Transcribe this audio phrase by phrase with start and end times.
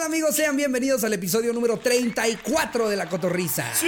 [0.00, 0.34] tal amigos?
[0.34, 3.70] Sean bienvenidos al episodio número 34 de La Cotorrisa.
[3.74, 3.86] ¡Sí!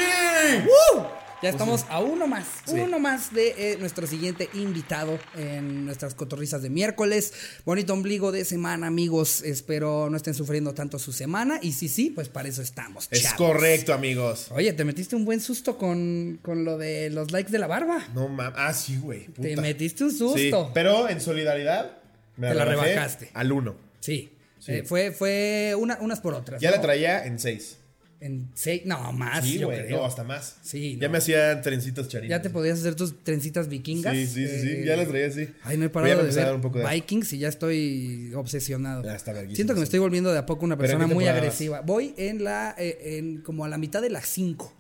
[0.66, 1.06] ¡Woo!
[1.42, 2.74] Ya estamos a uno más, Sí.
[2.78, 7.32] uno más de eh, nuestro siguiente invitado en nuestras cotorrizas de miércoles.
[7.64, 9.40] Bonito ombligo de semana, amigos.
[9.42, 11.58] Espero no estén sufriendo tanto su semana.
[11.62, 13.08] Y sí, sí, pues para eso estamos.
[13.10, 13.38] Es chavos.
[13.38, 14.48] correcto, amigos.
[14.50, 18.06] Oye, te metiste un buen susto con, con lo de los likes de la barba.
[18.14, 18.54] No mames.
[18.58, 19.28] Ah, sí, güey.
[19.28, 20.70] Te metiste un Sí, susto.
[20.74, 21.96] pero en solidaridad
[22.36, 23.30] me Te la rebajaste.
[23.32, 23.74] Al uno.
[24.00, 24.31] Sí.
[24.64, 24.72] Sí.
[24.72, 26.60] Eh, fue fue una- unas por otras.
[26.60, 26.76] Ya ¿no?
[26.76, 27.78] la traía en seis.
[28.20, 29.84] En seis, no, más, Sí, yo güey.
[29.84, 29.96] creo.
[29.98, 30.58] No, hasta más.
[30.62, 31.12] Sí, Ya no.
[31.12, 32.30] me hacían trencitas charinas.
[32.38, 34.14] Ya te podías hacer tus trencitas vikingas.
[34.14, 34.68] Sí, sí, sí, sí.
[34.68, 35.48] Eh, Ya las traía así.
[35.64, 37.48] Ay, no he Voy a parado de a ver un poco de- Vikings y ya
[37.48, 39.02] estoy obsesionado.
[39.02, 41.12] Ya está verguísima, Siento que me estoy volviendo de a poco una ¿Pero en persona
[41.12, 41.80] muy agresiva.
[41.80, 44.72] Voy en la, eh, en como a la mitad de las 5.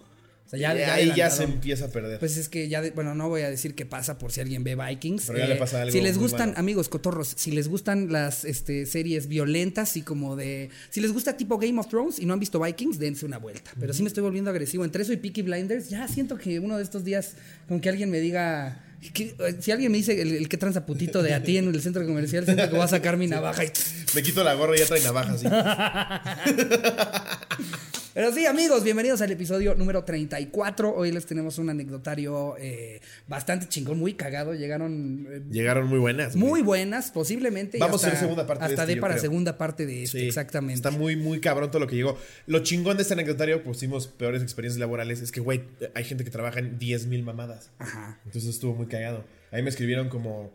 [0.52, 2.18] O sea, ya, Y ya ahí ya se empieza a perder.
[2.18, 4.62] Pues es que ya, de- bueno, no voy a decir qué pasa por si alguien
[4.64, 5.24] ve Vikings.
[5.28, 6.60] Pero ya le pasa algo Si les gustan, malo.
[6.60, 10.68] amigos cotorros, si les gustan las este, series violentas y como de.
[10.90, 13.70] Si les gusta tipo Game of Thrones y no han visto Vikings, dense una vuelta.
[13.80, 14.84] Pero sí me estoy volviendo agresivo.
[14.84, 17.32] Entre eso y Peaky Blinders, ya siento que uno de estos días,
[17.66, 18.84] con que alguien me diga.
[19.14, 21.66] que- eh, si alguien me dice el, el que tranza putito de a ti en
[21.68, 23.70] el centro comercial, siento que voy a sacar mi navaja y.
[24.14, 25.46] Me quito la gorra y ya trae navaja así.
[28.14, 30.94] Pero sí, amigos, bienvenidos al episodio número 34.
[30.94, 34.52] Hoy les tenemos un anecdotario eh, bastante chingón, muy cagado.
[34.52, 36.36] Llegaron eh, Llegaron muy buenas.
[36.36, 36.44] güey.
[36.46, 37.78] muy buenas, posiblemente.
[37.78, 39.22] Vamos a hacer segunda parte de Hasta este, de para creo.
[39.22, 40.74] segunda parte de este, Sí, exactamente.
[40.74, 42.18] Está muy, muy cabrón todo lo que llegó.
[42.46, 45.62] Lo chingón de este anecdotario, pusimos peores experiencias laborales, es que, güey,
[45.94, 47.70] hay gente que trabaja en 10 mil mamadas.
[47.78, 48.20] Ajá.
[48.26, 49.24] Entonces estuvo muy cagado.
[49.52, 50.52] Ahí me escribieron como...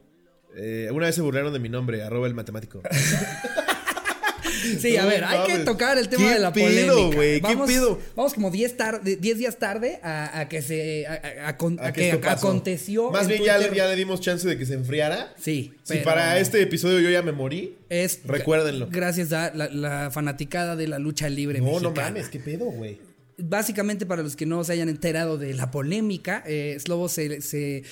[0.55, 2.83] eh, una vez se burlaron de mi nombre, arroba el matemático.
[4.79, 7.15] Sí, a No ver, hay que tocar el tema ¿Qué de la pedo, polémica.
[7.15, 7.33] güey?
[7.35, 7.99] ¿Qué Vamos, pedo?
[8.15, 11.13] vamos como 10 tarde, 10 días tarde a, a que se a,
[11.45, 13.11] a- a con- a ¿A que aconteció.
[13.11, 13.77] Más en bien ya, le- Twitter.
[13.77, 15.33] ya le dimos chance de que se enfriara.
[15.39, 18.87] Sí, Si pero para este episodio yo ya me morí, es recuérdenlo.
[18.91, 22.07] Gracias a la, la fanaticada de la lucha libre no, no mexicana.
[22.09, 22.99] mames, qué pedo, güey.
[23.39, 27.83] Básicamente, para los que no se hayan enterado de la polémica, eh, Slobo se, se-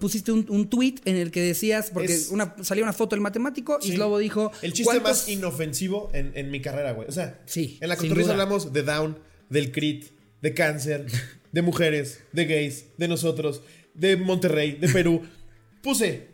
[0.00, 3.20] pusiste un, un tweet en el que decías, porque Es- una, salía una foto del
[3.20, 3.92] matemático y Sí.
[3.94, 4.50] Slobo dijo.
[4.62, 7.06] El chiste ¿cuántos- más inofensivo en, en mi carrera, güey.
[7.08, 9.18] O sea, Sí, en la cotorriza hablamos de Down,
[9.48, 10.06] del CRIT,
[10.42, 11.06] de cáncer,
[11.52, 13.62] de mujeres, de gays, de nosotros,
[13.94, 15.22] de Monterrey, de Perú.
[15.82, 16.26] Puse,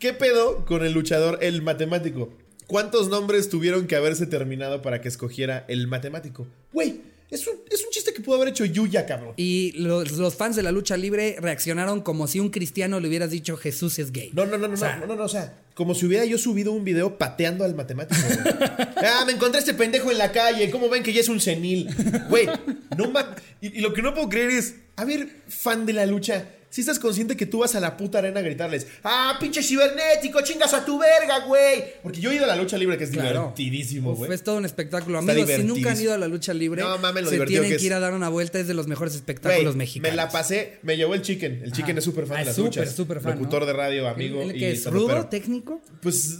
[0.00, 2.32] ¿qué pedo con el luchador, el matemático?
[2.66, 6.48] ¿Cuántos nombres tuvieron que haberse terminado para que escogiera el matemático?
[6.72, 7.00] Güey,
[7.30, 9.34] es un, es un chiste que pudo haber hecho Yuya, cabrón.
[9.36, 13.30] Y los, los fans de la lucha libre reaccionaron como si un cristiano le hubieras
[13.30, 14.30] dicho Jesús es gay.
[14.32, 16.38] No, no, no, no, O sea, no, no, no, o sea, como si hubiera yo
[16.38, 18.20] subido un video pateando al matemático,
[18.96, 21.88] ah, me encontré este pendejo en la calle, ¿cómo ven que ya es un senil?
[22.28, 22.46] Güey,
[22.96, 26.06] no ma- y, y lo que no puedo creer es, a ver, fan de la
[26.06, 29.62] lucha, si estás consciente que tú vas a la puta arena a gritarles, ah, pinche
[29.62, 31.84] cibernético, chingas a tu verga, güey.
[32.02, 33.52] Porque yo he ido a la lucha libre, que es Claro.
[33.56, 34.32] divertidísimo, güey.
[34.32, 35.18] es todo un espectáculo.
[35.18, 37.76] Amigos, si nunca han ido a la lucha libre, No mames, lo se tienen que
[37.78, 37.96] que ir es.
[37.96, 38.58] a dar una vuelta.
[38.58, 40.10] Es de los mejores Güey, espectáculos mexicanos.
[40.12, 41.60] me la pasé, me llevó el chicken.
[41.64, 41.98] El chicken Ajá.
[41.98, 42.94] es súper fan Ah, de las es súper, luchas.
[42.96, 43.66] súper fan, Locutor ¿no?
[43.66, 44.42] de radio, amigo.
[44.42, 45.18] ¿El y que es stand-upero.
[45.20, 45.80] rudo, técnico?
[46.02, 46.38] Pues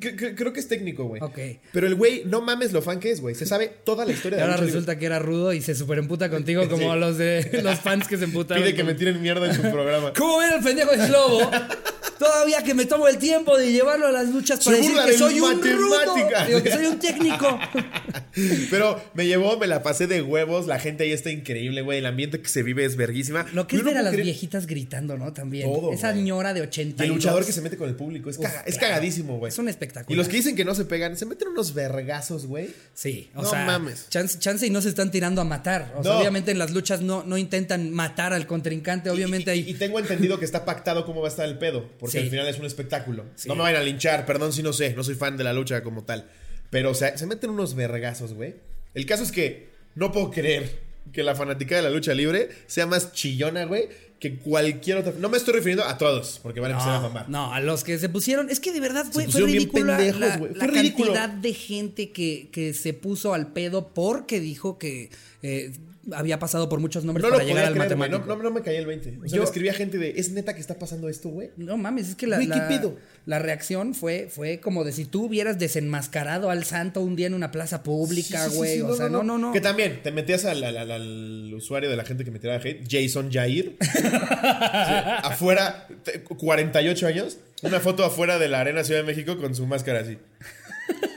[0.00, 1.22] creo que es técnico, güey.
[1.22, 1.38] Ok.
[1.72, 3.34] Pero el güey, no mames lo fan que es, güey.
[3.34, 4.80] Se sabe toda la historia Y de la ahora lucha libre.
[4.80, 6.98] resulta que era rudo y se superemputa contigo como Sí.
[7.00, 8.62] los de los fans que se emputaron.
[8.62, 10.12] Pide que me tiren mierda en su programa.
[10.16, 11.50] ¿Cómo ven el pendejo de Slobo?
[12.18, 15.40] Todavía que me tomo el tiempo de llevarlo a las luchas para decir que soy
[15.40, 16.14] un rudo.
[16.46, 17.58] Digo que soy un técnico.
[18.70, 20.66] Pero me llevó, me la pasé de huevos.
[20.66, 21.98] La gente ahí está increíble, güey.
[21.98, 23.46] El ambiente que se vive es verguísima.
[23.52, 25.32] Lo que Yo es no ver a las viejitas gritando, ¿no?
[25.32, 25.72] También.
[25.72, 26.24] Todo, Esa güey.
[26.24, 28.30] ñora de Y 80 el luchador que se mete con el público.
[28.30, 29.50] Es, caga- es cagadísimo, güey.
[29.50, 30.14] Es un espectáculo.
[30.14, 32.70] Y los que dicen que no se pegan, se meten unos vergazos, güey.
[32.94, 34.06] Sí, o No sea, mames.
[34.08, 35.92] Chance, chance y no se están tirando a matar.
[35.96, 39.70] O sea, obviamente en las luchas no, no intentan matar al contrincante, obviamente y, hay...
[39.70, 41.88] y tengo entendido que está pactado cómo va a estar el pedo.
[42.04, 42.24] Porque Sí.
[42.24, 43.24] al final es un espectáculo.
[43.34, 43.48] Sí.
[43.48, 44.94] No me vayan a linchar, perdón si no sé.
[44.94, 46.28] No soy fan de la lucha como tal.
[46.70, 48.54] Pero o sea, se meten unos vergazos, güey.
[48.94, 50.82] El caso es que no puedo creer
[51.12, 53.88] que la fanática de la lucha libre sea más chillona, güey,
[54.18, 55.12] que cualquier otra.
[55.18, 57.28] No me estoy refiriendo a todos, porque van a empezar a No, mamar.
[57.28, 58.48] no, a los que se pusieron.
[58.50, 60.54] Es que de verdad fue, fue ridícula pendejos, la, güey.
[60.54, 61.12] la Fue ridículo.
[61.12, 65.10] cantidad de gente que, que se puso al pedo porque dijo que
[65.46, 65.72] eh,
[66.12, 67.98] había pasado por muchos nombres No lo para llegar al creer, güey.
[67.98, 68.28] matemático.
[68.28, 69.08] No, no, no me caía el 20.
[69.08, 71.50] O sea, Yo- me escribía gente de, ¿es neta que está pasando esto, güey?
[71.56, 72.96] No mames, es que la, ¿qué la- pedo?
[73.24, 77.32] la reacción fue, fue como de si tú hubieras desenmascarado al santo un día en
[77.34, 78.74] una plaza pública, Sí, sí, sí, güey.
[78.74, 79.52] sí, o sea, no, no, no.
[79.52, 82.60] Que también te metías al, al- al- al usuario de la gente que me tiraba
[82.62, 83.76] hate, Jason Jair.
[85.22, 87.38] Afuera, te- 48 años.
[87.62, 90.18] Una foto afuera de la Arena Ciudad de México con su máscara así.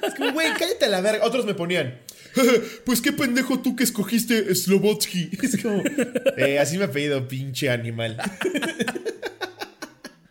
[0.07, 1.25] Es como, güey, cállate a la verga.
[1.25, 1.99] Otros me ponían.
[2.85, 5.31] Pues qué pendejo tú que escogiste Slobotsky.
[5.41, 5.83] Es como,
[6.37, 8.17] eh, así me ha pedido, pinche animal.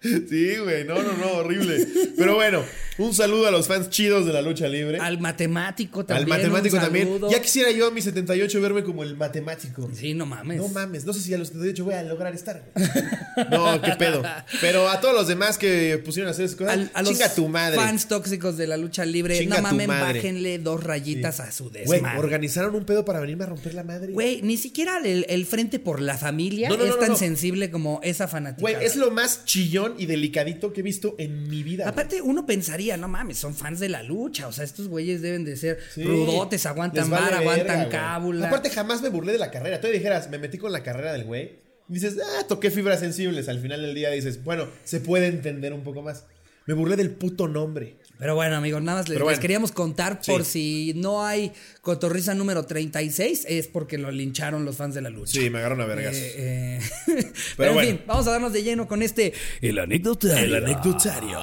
[0.02, 1.84] Sí, güey, no, no, no, horrible.
[2.16, 2.62] Pero bueno,
[2.98, 4.98] Un saludo a los fans chidos de la lucha libre.
[4.98, 6.32] Al matemático también.
[6.32, 7.20] Al matemático también.
[7.30, 9.90] Ya quisiera yo a mis 78 verme como el matemático.
[9.94, 10.56] Sí, no mames.
[10.58, 12.64] No mames, no sé si a los 78 voy a lograr estar.
[12.74, 12.86] güey.
[13.50, 14.22] No, qué pedo.
[14.62, 17.34] Pero a todos los demás que pusieron a hacer esas cosas, Al- a los chinga
[17.34, 17.76] tu madre.
[17.76, 21.84] fans tóxicos de la lucha libre, Chinga no mames, bájenle dos rayitas a su Güey,
[22.00, 22.18] desmadre.
[22.18, 24.12] organizaron un pedo para venirme a romper la madre.
[24.14, 27.16] Güey, ni siquiera el, el frente por la familia No, no, no, es no, tan
[27.18, 28.62] sensible como esa fanática.
[28.62, 31.84] Güey, es lo más chillón y delicadito que he visto en mi vida.
[31.84, 31.92] güey.
[31.92, 34.46] Aparte, uno pensaría, no mames, son fans de la lucha.
[34.48, 36.02] O sea, estos güeyes deben de ser Sí.
[36.04, 37.88] rudotes, aguantan vale mar, verga, aguantan güey.
[37.90, 38.46] cábula.
[38.48, 39.80] Aparte, jamás me burlé de la carrera.
[39.80, 41.58] Tú dijeras, me metí con la carrera del güey.
[41.88, 43.48] Y dices, ah, toqué fibras sensibles.
[43.48, 46.24] Al final del día dices, bueno, se puede entender un poco más.
[46.66, 47.96] Me burlé del puto nombre.
[48.18, 49.36] Pero bueno, amigos, nada más les, Pero bueno.
[49.36, 50.32] les queríamos contar Sí.
[50.32, 55.10] por si no hay cotorriza número 36, es porque lo lincharon los fans de la
[55.10, 55.32] lucha.
[55.38, 56.16] Sí, me agarraron a vergas.
[56.16, 56.80] Eh, eh,
[57.56, 57.88] Pero, en bueno.
[57.88, 59.32] fin, vamos a darnos de lleno con este.
[59.60, 60.38] El anecdotario.
[60.44, 61.38] El anecdotario.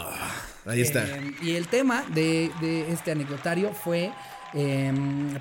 [0.66, 1.06] Ahí está.
[1.06, 4.12] Eh, y el tema de, de este anecdotario fue
[4.54, 4.94] eh,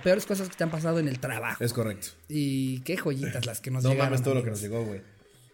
[0.03, 1.63] peores cosas que te han pasado en el trabajo.
[1.63, 2.09] Es correcto.
[2.29, 4.11] Y qué joyitas las que nos No llegaron.
[4.11, 5.01] mames todo lo que nos llegó, güey.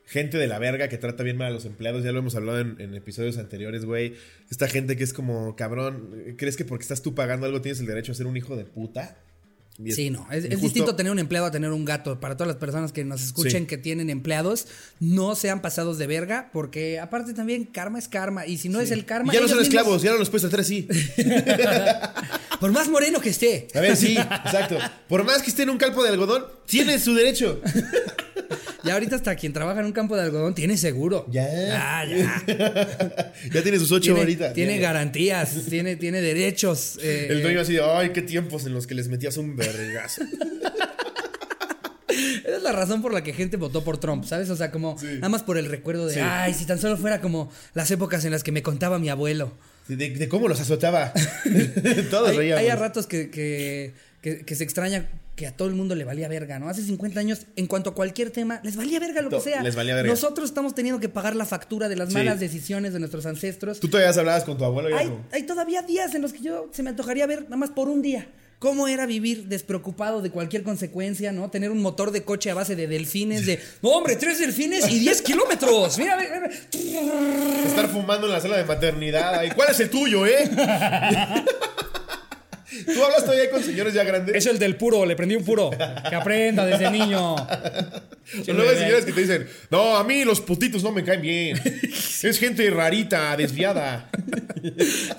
[0.07, 2.61] Gente de la verga que trata bien mal a los empleados, ya lo hemos hablado
[2.61, 4.15] en, en episodios anteriores, güey.
[4.51, 7.87] Esta gente que es como, cabrón, ¿crees que porque estás tú pagando algo tienes el
[7.87, 9.19] derecho a ser un hijo de puta?
[9.83, 10.27] Y Sí, no.
[10.33, 12.19] Es, distinto tener un empleado a tener un gato.
[12.19, 13.67] Para todas las personas que nos escuchen Sí.
[13.69, 14.67] que tienen empleados,
[14.99, 18.45] no sean pasados de verga, porque aparte también karma es karma.
[18.45, 19.33] Y si no es el karma.
[19.33, 20.89] Y ya no son mismos- esclavos, ya no los puedes tratar así.
[22.61, 23.69] Por más moreno que esté.
[23.75, 24.79] A ver, sí, exacto.
[25.09, 27.61] Por más que esté en un calpo de algodón, tiene su derecho.
[28.85, 31.27] Ya ahorita hasta quien trabaja en un campo de algodón tiene seguro.
[31.29, 31.47] Ya.
[31.53, 33.33] Ya, ya.
[33.53, 34.55] Ya tiene sus ocho Tiene, horitas.
[34.55, 34.83] tiene Ya.
[34.83, 36.97] garantías, tiene, tiene derechos.
[37.03, 40.23] eh, El dueño así de, ay, qué tiempos en los que les metías un vergazo.
[42.09, 44.49] Esa es la razón por la que gente votó por Trump, ¿sabes?
[44.49, 45.07] O sea, como Sí.
[45.17, 46.21] nada más por el recuerdo de, Sí.
[46.23, 49.53] ay, si tan solo fuera como las épocas en las que me contaba mi abuelo.
[49.89, 51.13] De, de cómo los azotaba.
[52.11, 52.63] Todos Hay, reíamos.
[52.63, 53.93] hay a ratos que, que,
[54.23, 56.69] que- que se extraña que a todo el mundo le valía verga, ¿no?
[56.69, 59.63] Hace 50 años, en cuanto a cualquier tema, les valía verga lo que sea.
[59.63, 60.11] les valía verga.
[60.11, 62.15] Nosotros estamos teniendo que pagar la factura de las Sí.
[62.15, 63.79] malas decisiones de nuestros ancestros.
[63.79, 66.69] Tú todavía hablabas con tu abuelo y Hay, hay todavía días en los que yo
[66.73, 68.27] se me antojaría ver nada más por un día.
[68.59, 71.49] ¿Cómo era vivir despreocupado de cualquier consecuencia, no?
[71.49, 73.61] Tener un motor de coche a base de delfines, de.
[73.83, 75.97] No, hombre, tres delfines y 10 kilómetros.
[75.97, 77.65] Mira, mira, mira.
[77.65, 79.37] estar fumando en la sala de maternidad.
[79.39, 80.51] Ay, ¿Cuál es el tuyo, eh?
[82.95, 84.35] Tú hablas todavía con señores ya grandes.
[84.35, 85.71] Es el del puro, le prendí un puro.
[85.71, 87.37] Que aprenda desde niño.
[88.47, 91.61] Luego hay señores que te dicen, no, a mí los putitos no me caen bien.
[92.21, 94.11] Es gente rarita, desviada.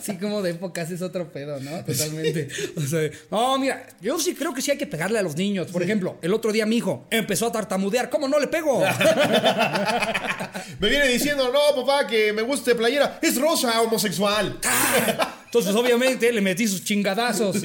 [0.01, 1.83] Sí, como de épocas es otro pedo, ¿no?
[1.85, 2.49] Totalmente.
[2.75, 5.67] O sea, no, mira, yo sí creo que sí hay que pegarle a los niños.
[5.67, 8.09] Por ejemplo, el otro día mi hijo empezó a tartamudear.
[8.09, 8.83] ¿Cómo no le pego?
[10.79, 13.19] Me viene diciendo, no, papá, que me guste playera.
[13.21, 14.59] Es rosa, homosexual.
[15.49, 17.57] Entonces, obviamente, le metí sus chingadazos.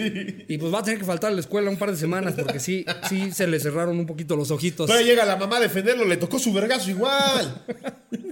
[0.49, 2.59] Y pues va a tener que faltar a la escuela un par de semanas porque
[2.59, 4.87] sí, sí se le cerraron un poquito los ojitos.
[4.87, 7.63] Todavía llega la mamá a defenderlo, le tocó su vergazo igual.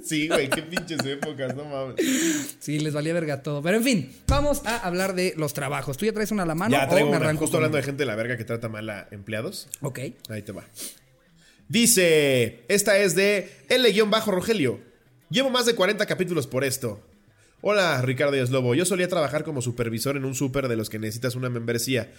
[0.03, 1.97] Sí, güey, qué pinches épocas, no mames.
[2.61, 3.63] Sí, les valía verga todo.
[3.63, 5.97] Pero en fin, vamos a hablar de los trabajos.
[5.97, 7.77] ¿Tú ya traes una a la mano Ya o traigo me una, arranco justo hablando
[7.77, 9.69] de gente de la verga que trata mal a empleados.
[9.81, 10.01] Ok.
[10.29, 10.65] Ahí te va.
[11.69, 14.81] Dice, esta es de L-Rogelio.
[15.31, 17.03] Llevo más de 40 capítulos por esto.
[17.63, 18.75] Hola, Ricardo Díaz Lobo.
[18.75, 22.13] Yo solía trabajar como supervisor en un súper de los que necesitas una membresía.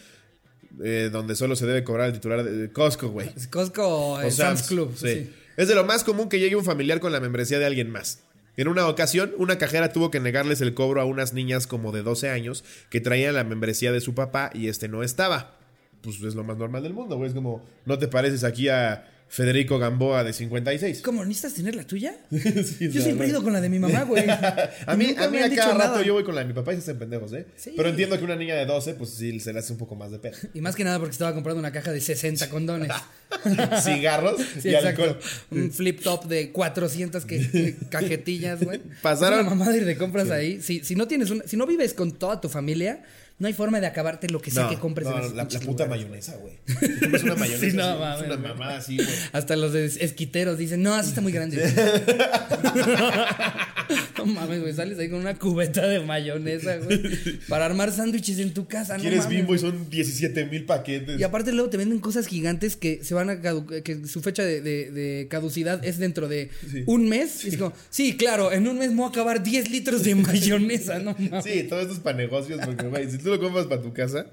[0.84, 3.30] eh, donde solo se debe cobrar el titular de Costco, güey.
[3.36, 4.94] Es Costco, eh, O Sam's, Sam's, Club.
[4.96, 5.08] sí.
[5.08, 5.34] sí.
[5.56, 8.24] Es de lo más común que llegue un familiar con la membresía de alguien más.
[8.58, 12.02] En una ocasión, una cajera tuvo que negarles el cobro a unas niñas como de
[12.02, 15.58] 12 años que traían la membresía de su papá y este no estaba.
[16.02, 17.28] Pues es lo más normal del mundo, güey.
[17.30, 21.02] Es como, no te pareces aquí a Federico Gamboa de 56.
[21.02, 21.26] ¿Cómo?
[21.26, 22.16] ¿Necesitas tener la tuya?
[22.30, 24.26] Sí, Yo siempre he ido con la de mi mamá, güey.
[24.30, 26.04] A mí, a mí a cada rato nada.
[26.04, 27.48] yo voy con la de mi papá y se hacen pendejos, ¿eh?
[27.56, 27.74] Sí.
[27.76, 30.12] Pero entiendo que una niña de 12, pues sí, se le hace un poco más
[30.12, 30.38] de pedo.
[30.54, 32.92] Y más que nada porque estaba comprando una caja de 60 condones.
[33.84, 35.04] Cigarros Sí, y exacto.
[35.04, 35.20] alcohol.
[35.52, 38.82] Un flip top de 400 que- que- cajetillas, güey.
[39.02, 40.62] Pasaron- Es una mamada ir de compras ahí.
[40.62, 43.04] Si, si no tienes una, si no vives con toda tu familia,
[43.40, 45.60] no hay forma de acabarte lo que sea No, que compres no, en la, la
[45.60, 46.54] puta mayonesa, güey.
[46.66, 49.08] Si compras una mayonesa, Sí, no, mames, es una mamada así, güey.
[49.34, 51.58] Hasta los esquiteros dicen, no, así está muy grande.
[54.18, 57.02] no mames, güey, sales ahí con una cubeta de mayonesa, güey.
[57.50, 59.38] Para armar sándwiches en tu casa, no Quieres mames.
[59.38, 61.20] bimbo y son 17 mil paquetes.
[61.20, 64.62] Y aparte luego te venden cosas gigantes que se van a que su fecha de,
[64.62, 66.50] de- de caducidad es dentro de
[66.86, 67.44] un mes.
[67.46, 70.16] Y es como, sí, claro, en un mes me voy a acabar 10 litros de
[70.16, 71.44] mayonesa, no mames.
[71.44, 74.28] Sí, todo esto es para negocios, porque, güey, si tú lo compras para tu casa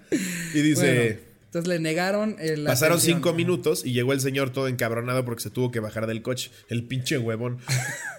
[0.54, 0.95] y dice...
[0.95, 3.19] Bueno, entonces le negaron eh, la Pasaron atención.
[3.19, 6.52] cinco minutos y llegó el señor todo encabronado porque se tuvo que bajar del coche.
[6.69, 7.59] El pinche huevón.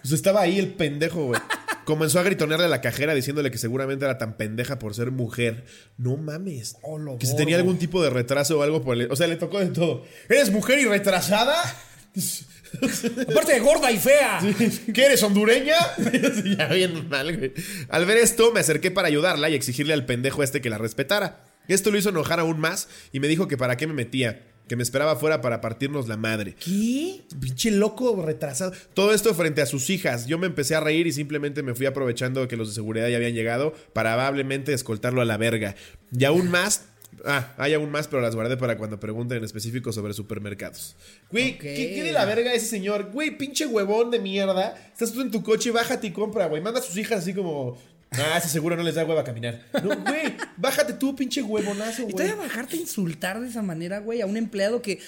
[0.02, 1.40] Pues estaba ahí el pendejo, güey.
[1.86, 5.64] comenzó a gritonearle a la cajera diciéndole que seguramente era tan pendeja por ser mujer.
[5.98, 6.76] No mames.
[6.82, 9.10] Oh, que si tenía algún tipo de retraso o algo por el...
[9.12, 10.04] O sea, le tocó de todo.
[10.28, 11.56] ¿Eres mujer y retrasada?
[13.30, 14.40] Aparte de gorda y fea.
[14.94, 15.76] ¿Qué eres, hondureña?
[16.42, 17.54] Sí, ya bien mal, güey.
[17.90, 21.46] Al ver esto, me acerqué para ayudarla y exigirle al pendejo este que la respetara.
[21.68, 24.76] Esto lo hizo enojar aún más y me dijo que para qué me metía, que
[24.76, 26.56] me esperaba fuera para partirnos la madre.
[26.56, 27.22] ¿Qué?
[27.40, 28.74] Pinche loco retrasado.
[28.94, 30.28] Todo esto frente a sus hijas.
[30.28, 33.08] Yo me empecé a reír y simplemente me fui aprovechando de que los de seguridad
[33.10, 35.76] ya habían llegado para amablemente escoltarlo a la verga.
[36.18, 36.86] Y aún más.
[37.26, 40.96] Ah, hay aún más, pero las guardé para cuando pregunten en específico sobre supermercados.
[41.32, 41.60] Güey, Ok.
[41.62, 43.12] ¿qué, qué de la verga ese señor?
[43.12, 44.76] Güey, pinche huevón de mierda.
[44.92, 46.62] Estás tú en tu coche, bájate y compra, güey.
[46.62, 47.78] Manda a sus hijas así como.
[48.14, 49.62] Ah, ese seguro no les da hueva caminar.
[49.84, 52.16] No, güey, bájate tú, pinche huevonazo, Y güey.
[52.16, 55.00] todavía bajarte a insultar de esa manera, güey, a un empleado que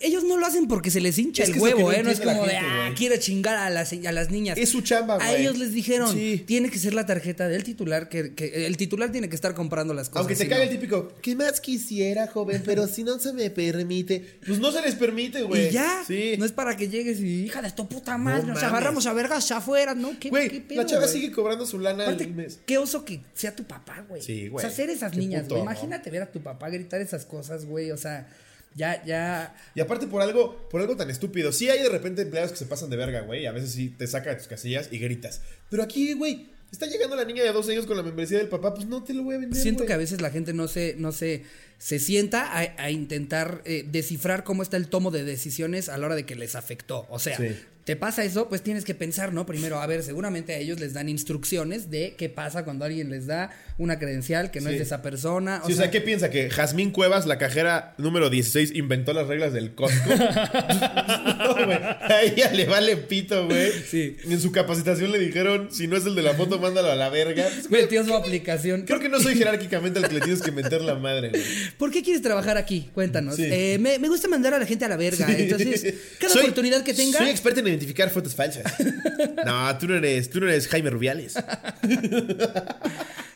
[0.00, 2.02] ellos no lo hacen porque se les hincha Es el huevo, ¿eh?
[2.02, 2.94] No es como de, gente, ah, güey.
[2.94, 4.56] quiere chingar a las, a las niñas.
[4.56, 5.42] Es su chamba, A güey.
[5.42, 6.42] ellos les dijeron, Sí.
[6.46, 9.92] tiene que ser la tarjeta del titular, que, que el titular tiene que estar comprando
[9.92, 10.20] las cosas.
[10.20, 12.62] Aunque si cague no- el típico, ¿qué más quisiera, joven?
[12.64, 14.38] Pero si no se me permite.
[14.46, 15.68] Pues no se les permite, güey.
[15.68, 16.34] Y ya, Sí.
[16.38, 18.70] no es para que llegues y, hija de tu puta madre, No nos mames.
[18.70, 20.10] agarramos a vergas afuera, ¿no?
[20.12, 22.58] ¿Qué, qué Güey, pedo, la chava sigue cobrando su lana Aparte, al mes.
[22.64, 24.22] qué oso que sea tu papá, güey.
[24.22, 24.64] Sí, güey.
[24.64, 25.60] O sea, ser esas Qué niñas, güey.
[25.60, 27.90] Imagínate ver a tu papá gritar esas cosas, güey.
[27.90, 28.28] O sea,
[28.74, 29.54] ya, ya.
[29.74, 31.52] Y aparte por algo, por algo tan estúpido.
[31.52, 33.46] Sí hay de repente empleados que se pasan de verga, güey.
[33.46, 35.40] A veces sí te saca de tus casillas y gritas.
[35.70, 38.74] Pero aquí, güey, está llegando la niña de dos años con la membresía del papá.
[38.74, 40.96] Pues no te lo voy a vender, Siento que a veces la gente no se,
[40.98, 41.44] no se,
[41.84, 46.06] se sienta a, a intentar eh, descifrar cómo está el tomo de decisiones a la
[46.06, 47.06] hora de que les afectó.
[47.10, 47.48] O sea, Sí.
[47.84, 49.44] te pasa eso, pues tienes que pensar, ¿no?
[49.44, 53.26] Primero, a ver, seguramente a ellos les dan instrucciones de qué pasa cuando alguien les
[53.26, 54.76] da una credencial que no Sí.
[54.76, 55.60] es de esa persona.
[55.66, 56.30] Sí, o sea, ¿qué piensa?
[56.30, 60.08] ¿Que Jazmín Cuevas, la cajera número 16, inventó las reglas del Costco?
[61.38, 61.76] no, güey.
[61.76, 63.70] A ella le vale pito, güey.
[63.86, 64.16] Sí.
[64.24, 67.10] En su capacitación le dijeron, si no es el de la foto, mándalo a la
[67.10, 67.46] verga.
[67.68, 68.82] Metió su aplicación.
[68.86, 71.42] Creo que no soy jerárquicamente el que le tienes que meter la madre, güey.
[71.78, 72.90] ¿Por qué quieres trabajar aquí?
[72.94, 73.36] Cuéntanos.
[73.36, 73.44] Sí.
[73.44, 75.26] Eh, me, me gusta mandar a la gente a la verga.
[75.36, 77.18] Entonces, cada Soy- oportunidad que tenga.
[77.18, 78.64] Soy experto en identificar fotos falsas.
[79.44, 81.34] No, tú no eres, tú no eres Jaime Rubiales.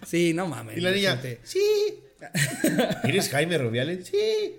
[0.06, 0.78] Sí, no mames.
[0.78, 1.40] Y la niña, gente.
[1.42, 1.60] sí.
[3.04, 4.08] ¿Eres Jaime Rubiales?
[4.08, 4.56] Sí.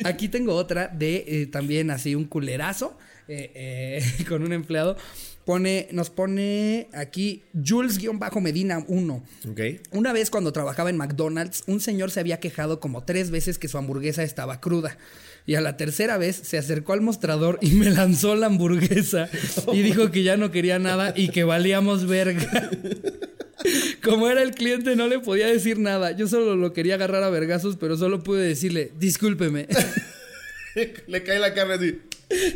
[0.04, 2.96] Aquí tengo otra de eh, también así un culerazo
[3.28, 4.96] eh, con un empleado.
[5.44, 9.24] Pone, nos pone aquí Jules-Medina 1.
[9.50, 9.60] Ok.
[9.90, 13.68] Una vez cuando trabajaba en McDonald's, un señor se había quejado como tres veces que
[13.68, 14.98] su hamburguesa estaba cruda.
[15.44, 19.28] Y a la tercera vez se acercó al mostrador y me lanzó la hamburguesa
[19.72, 22.70] y dijo que ya no quería nada y que valíamos verga.
[24.02, 26.12] Como era el cliente no le podía decir nada.
[26.12, 29.66] Yo solo lo quería agarrar a vergazos, pero solo pude decirle, discúlpeme.
[31.06, 31.98] Le cae la carne así.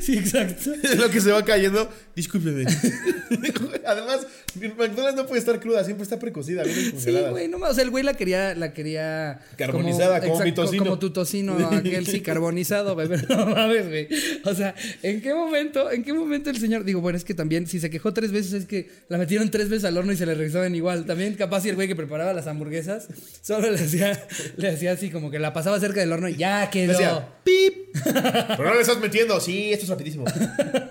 [0.00, 0.73] sí, exacto.
[0.83, 1.88] Es lo que se va cayendo.
[2.17, 2.65] Discúlpeme.
[3.87, 7.73] Además, McDonald's no puede estar cruda, siempre está precocida, viene Sí, güey, no más.
[7.73, 9.41] O sea, el güey la quería, la quería.
[9.59, 10.85] Carbonizada, como mi tocino.
[10.85, 12.97] Como tu tocino, aquel sí, carbonizado.
[12.97, 14.09] Pero no mames, güey.
[14.45, 16.85] O sea, ¿en qué momento, en qué momento el señor.
[16.85, 19.69] Digo, bueno, es que también, si se quejó tres veces, es que la metieron tres
[19.69, 21.05] veces al horno y se le revisaban igual.
[21.05, 23.09] También, capaz, si el güey que preparaba las hamburguesas,
[23.43, 26.71] solo le hacía, le hacía así, como que la pasaba cerca del horno y ya
[26.71, 26.93] quedó.
[26.93, 27.95] Decía, pip.
[28.03, 29.39] Pero no le estás metiendo.
[29.39, 30.25] Sí, esto es rapidísimo.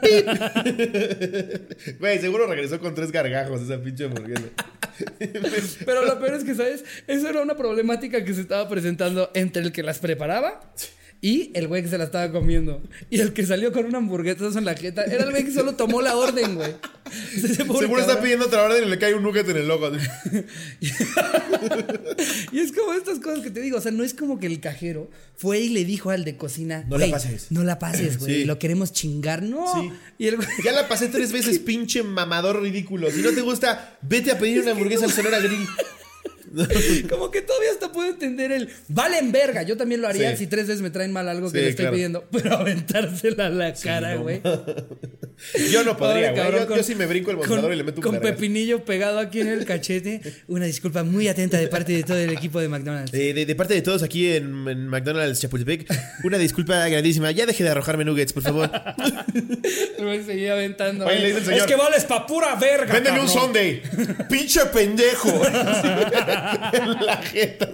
[0.02, 0.28] Pip.
[2.00, 4.44] Güey, seguro regresó con tres gargajos esa pinche hamburguesa.
[5.86, 6.84] Pero lo peor es que, ¿sabes?
[7.08, 10.74] Eso era una problemática que se estaba presentando entre el que las preparaba
[11.22, 12.82] y el güey que se la estaba comiendo.
[13.10, 15.76] Y el que salió con una hamburguesa en la jeta era el güey que solo
[15.76, 16.74] tomó la orden, güey.
[17.56, 19.90] Seguro está pidiendo otra orden y le cae un nugget en el ojo.
[22.52, 24.60] Y es como estas cosas que te digo, o sea, no es como que el
[24.60, 27.48] cajero fue y le dijo al de cocina, No la "Güey, pases".
[27.52, 28.46] No la pases, güey, Sí.
[28.46, 29.66] lo queremos chingar, no.
[29.74, 29.92] Sí.
[30.18, 33.10] Y el güey Ya la pasé tres veces, pinche mamador ridículo.
[33.12, 35.68] Si no te gusta, vete a pedir una hamburguesa al Sonora Grill.
[37.10, 39.64] Como que todavía hasta puedo entender el valen verga.
[39.64, 40.38] Yo también lo haría Sí.
[40.38, 41.96] si tres veces me traen mal algo que Sí, le estoy claro.
[41.96, 42.24] pidiendo.
[42.32, 44.42] Pero aventársela a la cara, no güey.
[45.72, 46.78] Yo no podría, güey.
[46.78, 49.48] Yo, sí me brinco el mostrador y le meto un Con pepinillo pegado aquí en
[49.48, 50.22] el cachete.
[50.48, 53.14] Una disculpa muy atenta de parte de todo el equipo de McDonald's.
[53.14, 55.92] Eh, de, de parte de todos aquí en, en McDonald's Chapultepec,
[56.24, 57.32] una disculpa grandísima.
[57.32, 58.70] Ya deje de arrojarme nuggets, por favor.
[60.00, 61.06] Güey seguía aventando.
[61.06, 62.94] Oye, le dice el señor, es que vales pa' pura verga.
[62.94, 63.44] Véndeme un cabrón".
[63.46, 63.82] Sunday.
[64.30, 65.30] Pinche pendejo.
[66.74, 67.70] En la jeta.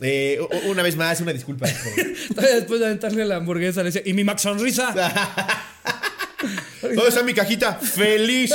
[0.00, 1.66] Eh, una vez más, una disculpa.
[2.36, 4.92] después de aventarle la hamburguesa le decía, ¿y mi Max Sonrisa?
[6.82, 7.74] ¿Dónde está mi cajita?
[7.74, 8.52] Feliz.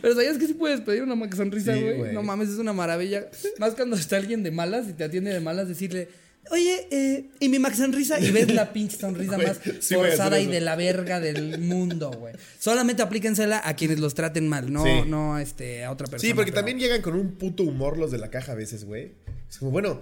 [0.00, 2.12] Pero ¿sabías que sí puedes pedir una Max Sonrisa, güey.
[2.14, 3.26] no mames, es una maravilla.
[3.58, 6.08] Más cuando está alguien de malas y te atiende de malas, decirle,
[6.50, 10.46] Oye, eh, y mi Max sonrisa y ves la pinche sonrisa más sí forzada y
[10.46, 12.34] de la verga del mundo, güey.
[12.58, 14.90] Solamente aplíquensela a quienes los traten mal, no, Sí.
[15.06, 16.28] no este, a otra persona.
[16.28, 18.84] Sí, porque pero- también llegan con un puto humor los de la caja a veces,
[18.84, 19.12] güey.
[19.48, 20.00] Es como, bueno,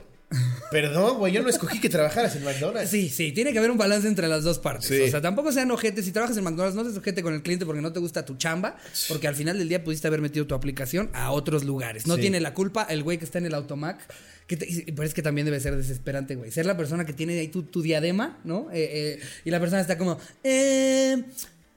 [0.70, 2.90] perdón, güey, yo no escojí que trabajaras en McDonald's.
[2.90, 4.86] Sí, sí, tiene que haber un balance entre las dos partes.
[4.88, 5.00] Sí.
[5.02, 6.04] O sea, tampoco sean ojetes.
[6.04, 8.36] Si trabajas en McDonald's, no seas ojete con el cliente porque no te gusta tu
[8.36, 8.76] chamba,
[9.08, 12.06] porque al final del día pudiste haber metido tu aplicación a otros lugares.
[12.06, 12.22] No Sí.
[12.22, 13.98] tiene la culpa el güey que está en el automac.
[14.46, 16.50] Que te- y- pero es que también debe ser desesperante, güey.
[16.52, 18.68] Ser la persona que tiene ahí tu, tu diadema, ¿no?
[18.72, 21.22] Eh, eh, y la persona está como, eh,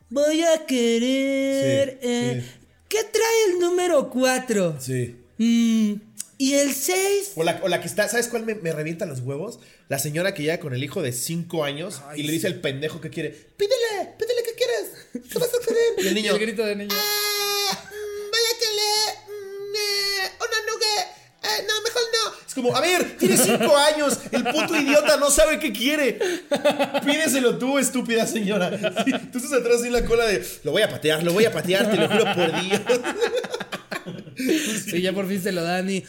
[0.10, 1.98] voy a querer...
[2.02, 2.52] Sí, eh, sí.
[2.88, 4.78] ¿Qué trae el número 4?
[4.80, 5.16] Sí.
[6.42, 7.34] ¿Y el 6?
[7.36, 9.60] O la, o la que está, ¿sabes cuál me, me revienta los huevos?
[9.90, 12.62] La señora que llega con el hijo de 5 años Ay, y le dice al
[12.62, 15.28] pendejo que quiere, pídele, pídele que quieres.
[15.32, 16.06] ¿Qué vas a querer?
[16.06, 16.90] Y el niño, el grito de niño.
[16.94, 17.29] "Ah,
[22.62, 24.20] como, a ver, tiene 5 años.
[24.32, 26.20] El puto idiota no sabe qué quiere.
[27.06, 28.70] Pídeselo tú, estúpida señora.
[29.06, 31.52] Sí, tú estás atrás en la cola de, lo voy a patear, lo voy a
[31.52, 32.82] patear, te lo juro por Dios.
[34.90, 35.98] Sí, ya por fin se lo dan y.
[35.98, 36.06] Eh,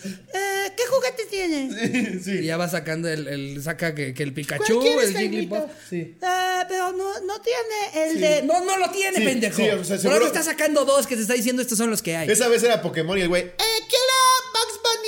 [0.76, 2.20] ¿Qué juguete tiene?
[2.22, 2.30] Sí.
[2.38, 5.64] Y ya va sacando el, el- saca que, que el Pikachu, ¿Cuál quieres, el Jigglypuff.
[5.88, 6.14] Sí.
[6.22, 8.18] Ah, pero no, no tiene el Sí.
[8.20, 8.42] de.
[8.42, 9.56] No, no lo tiene, Sí, pendejo.
[9.56, 11.90] sí, o sea, Por seguro- algo está sacando dos que te está diciendo estos son
[11.90, 12.30] los que hay.
[12.30, 13.54] Esa vez era Pokémon y el güey, ¡eh,
[13.88, 13.99] quiero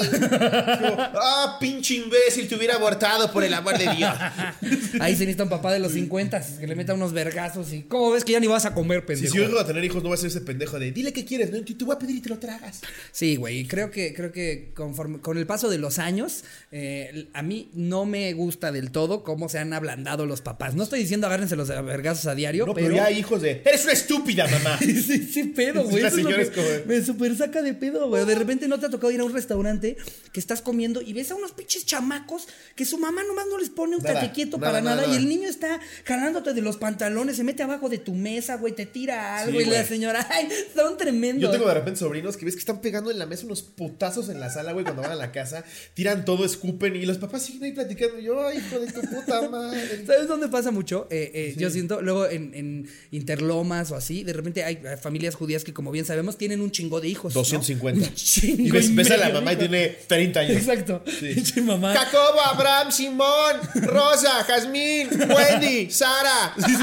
[1.25, 4.13] Ah, pinche imbécil, te hubiera abortado por el amor de Dios.
[5.01, 7.83] Ahí se necesita un papá de los 50 que le meta unos vergazos y.
[7.83, 9.33] ¿Cómo ves que ya ni vas a comer, pendejo?
[9.33, 11.25] si yo llego a tener hijos, no va a ser ese pendejo de, dile qué
[11.25, 11.63] quieres, ¿no?
[11.63, 12.81] Te voy a pedir y te lo tragas.
[13.13, 17.29] Sí, güey, y creo que, creo que conforme, con el paso de los años, eh,
[17.33, 20.75] a mí no me gusta del todo cómo se han ablandado los papás.
[20.75, 22.97] No estoy diciendo agárrense los vergazos a diario, No, pero, pero...
[22.97, 24.79] ya hay hijos de, eres una estúpida, mamá.
[25.03, 26.03] Sí, sí, pedo, güey.
[26.03, 28.25] Que es como- Me super saca de pedo, güey.
[28.25, 29.92] De repente no te ha tocado ir a un restaurante
[30.33, 33.71] que estás comiendo y ves a unos pinches chamacos que su mamá nomás no les
[33.71, 36.77] pone un Nada, quieto nada, para nada, nada, y el niño está jalándote de los
[36.77, 40.27] pantalones, se mete abajo de tu mesa, güey, te tira algo Sí, y la señora,
[40.31, 41.43] ay, son tremendos.
[41.43, 44.29] Yo tengo de repente sobrinos que ves que están pegando en la mesa unos putazos
[44.29, 47.43] en la sala, güey, cuando van a la casa, tiran todo, escupen y los papás
[47.45, 48.19] siguen ahí platicando.
[48.19, 50.05] Y yo, ay, hijo de tu puta madre.
[50.07, 51.07] ¿Sabes dónde pasa mucho?
[51.11, 55.65] Eh, eh, Yo siento, luego en, en Interlomas o así, de repente hay familias judías
[55.65, 57.35] que, como bien sabemos, tienen un chingo de hijos.
[57.35, 57.41] ¿no?
[57.41, 58.09] 250.
[58.09, 59.97] Un chingo Y ves, y ves a la mamá y de hijos.
[60.09, 60.57] tiene 30 años.
[60.57, 61.03] Exacto.
[61.07, 61.61] Sí.
[61.63, 61.95] Mamá.
[61.95, 66.55] Jacobo, Abraham, Simón, Rosa, Jazmín, Wendy, Sara.
[66.59, 66.75] Sí,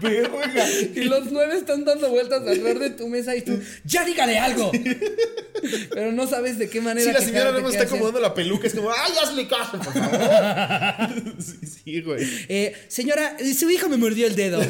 [0.00, 0.66] verga.
[0.96, 4.70] Y los nueve están dando vueltas alrededor de tu mesa y tú, ¡ya dígale algo!
[5.90, 7.06] Pero no sabes de qué manera.
[7.06, 8.66] Sí, la señora no qué está acomodando la peluca.
[8.66, 11.14] Es como, ¡ay, hazle caso, por favor!
[11.38, 12.26] Sí, sí, güey.
[12.48, 14.60] Eh, señora, eh, su hijo me mordió el dedo.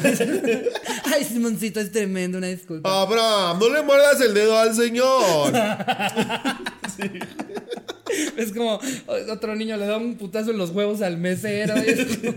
[1.05, 3.01] Ay, Simoncito, es tremendo, una disculpa.
[3.01, 5.53] Abraham, no le muerdas el dedo al señor.
[8.37, 8.79] Es como
[9.29, 11.75] otro niño le da un putazo en los huevos al mesero.
[11.77, 12.33] y es como,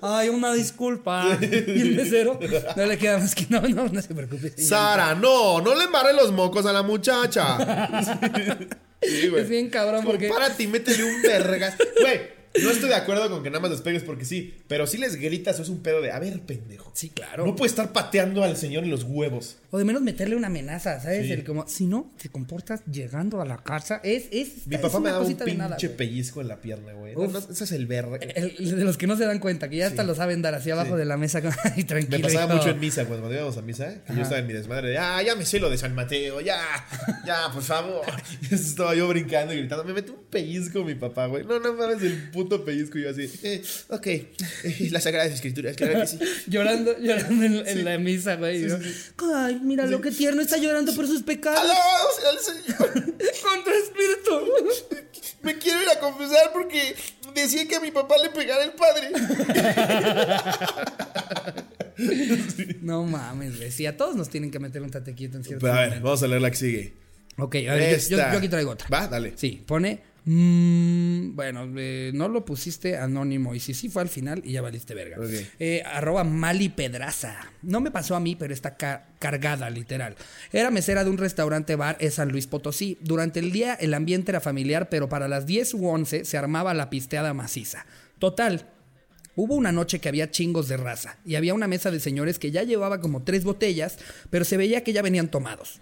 [0.00, 1.38] Ay, una disculpa.
[1.40, 2.38] Y el mesero
[2.76, 4.50] no le queda más que no, no, no se preocupe.
[4.60, 7.58] Sara, no, no le embarre los mocos a la muchacha.
[9.00, 9.44] Sí, güey.
[9.44, 11.76] Es bien cabrón Como, porque- Párate y métele un vergas.
[12.00, 12.20] Güey,
[12.62, 15.16] no estoy de acuerdo con que nada más les pegues porque sí, pero si les
[15.16, 16.90] gritas es un pedo de, a ver, pendejo.
[16.94, 17.46] Sí, claro.
[17.46, 19.58] No puede estar pateando al señor en los huevos.
[19.70, 21.26] O de menos meterle una amenaza, ¿sabes?
[21.26, 21.32] Sí.
[21.32, 24.24] El como, si no te comportas llegando a la casa, es.
[24.32, 27.14] es Mi es papá me daba un pinche nada, pellizco en la pierna, güey.
[27.14, 28.18] No, ese es el verga.
[28.18, 30.94] De los que no se dan cuenta, que ya hasta lo saben dar así abajo
[30.94, 30.98] Sí.
[30.98, 31.42] de la mesa.
[31.76, 32.18] Ay, tranquilo.
[32.18, 32.56] Me pasaba hijo".
[32.56, 35.22] mucho en misa, cuando, íbamos a misa, que yo estaba en mi desmadre de, ah,
[35.22, 36.58] ya me sé lo de San Mateo, ya,
[37.26, 38.02] ya, por favor.
[38.50, 41.44] Y estaba yo brincando y gritando, me metió un pellizco mi papá, güey.
[41.44, 42.98] No, no mames, el puto pellizco.
[42.98, 44.28] Y yo así, eh, ok, eh,
[44.90, 46.18] las sagradas escrituras, claro que sí.
[46.46, 48.68] Llorando, llorando en, en la misa, güey.
[48.68, 48.76] yo,
[49.34, 51.60] Ay, mira lo que tierno está llorando por sus pecados.
[51.60, 52.92] Alabado sea el Señor.
[53.42, 55.06] Contra espíritu.
[55.42, 56.94] Me quiero ir a confesar porque
[57.34, 59.10] decía que a mi papá le pegara el padre.
[62.80, 63.70] No mames, güey.
[63.70, 65.88] Sí, a todos nos tienen que meter un tate quieto en cierto Pero a ver,
[65.90, 66.04] momento.
[66.06, 66.92] vamos a leer la que sigue.
[67.38, 68.88] Ok, a ver, yo- yo aquí traigo otra.
[68.88, 69.32] Va, dale.
[69.36, 70.02] Sí, pone.
[70.32, 73.54] Mm, bueno, eh, no lo pusiste anónimo.
[73.54, 75.16] Y si sí fue al final y ya valiste verga.
[75.58, 77.36] Eh, arroba Mali Pedraza.
[77.62, 80.16] No me pasó a mí, pero está ca- cargada, literal.
[80.52, 82.98] Era mesera de un restaurante bar en San Luis Potosí.
[83.00, 86.74] Durante el día el ambiente era familiar, pero para las 10 u 11 se armaba
[86.74, 87.86] la pisteada maciza.
[88.18, 88.66] Total.
[89.36, 92.50] Hubo una noche que había chingos de raza y había una mesa de señores que
[92.50, 93.96] ya llevaba como tres botellas,
[94.30, 95.80] pero se veía que ya venían tomados.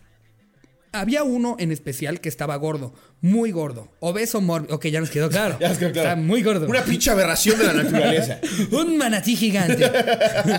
[1.01, 4.75] Había uno en especial que estaba gordo, muy gordo, obeso mórbido.
[4.75, 5.59] Ok, ya nos quedó claro.
[5.61, 6.09] Ya nos quedó claro.
[6.11, 6.67] Está muy gordo.
[6.67, 8.41] Una pinche aberración de la naturaleza.
[8.71, 9.91] Un manatí gigante.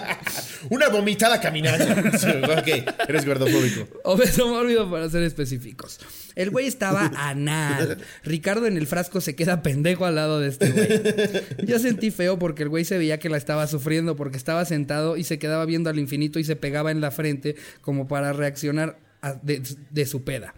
[0.69, 2.17] Una vomitada caminante.
[2.17, 3.87] Sí, ok, eres gordofóbico.
[4.03, 5.99] Obeso mórbido para ser específicos.
[6.35, 7.97] El güey estaba anal.
[8.23, 11.65] Ricardo en el frasco se queda pendejo al lado de este güey.
[11.65, 15.17] Yo sentí feo porque el güey se veía que la estaba sufriendo porque estaba sentado
[15.17, 18.99] y se quedaba viendo al infinito y se pegaba en la frente como para reaccionar
[19.41, 20.53] de, de su peda.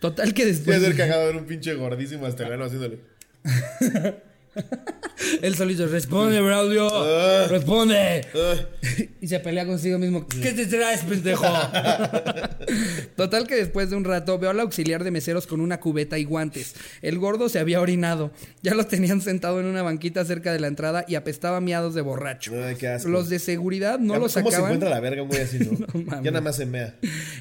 [0.00, 2.98] Total que después ser cagado ver un pinche gordísimo asturiano haciéndole.
[5.42, 7.46] él solito responde, Braulio, Ah.
[7.48, 7.96] responde.
[7.96, 10.26] Ay, Y se pelea consigo mismo.
[10.26, 11.44] ¿Qué te traes, pendejo?
[13.16, 16.24] Total que después de un rato veo al auxiliar de meseros con una cubeta y
[16.24, 16.74] guantes.
[17.02, 18.32] El gordo se había orinado.
[18.62, 22.00] Ya lo tenían sentado en una banquita cerca de la entrada y apestaba miados de
[22.00, 22.52] borracho.
[22.64, 23.08] Ay, qué asco.
[23.08, 24.60] Los de seguridad no lo ¿Cómo se sacaban.
[24.62, 25.86] encuentra la verga un güey así, no?
[26.22, 26.96] ya nada más se mea.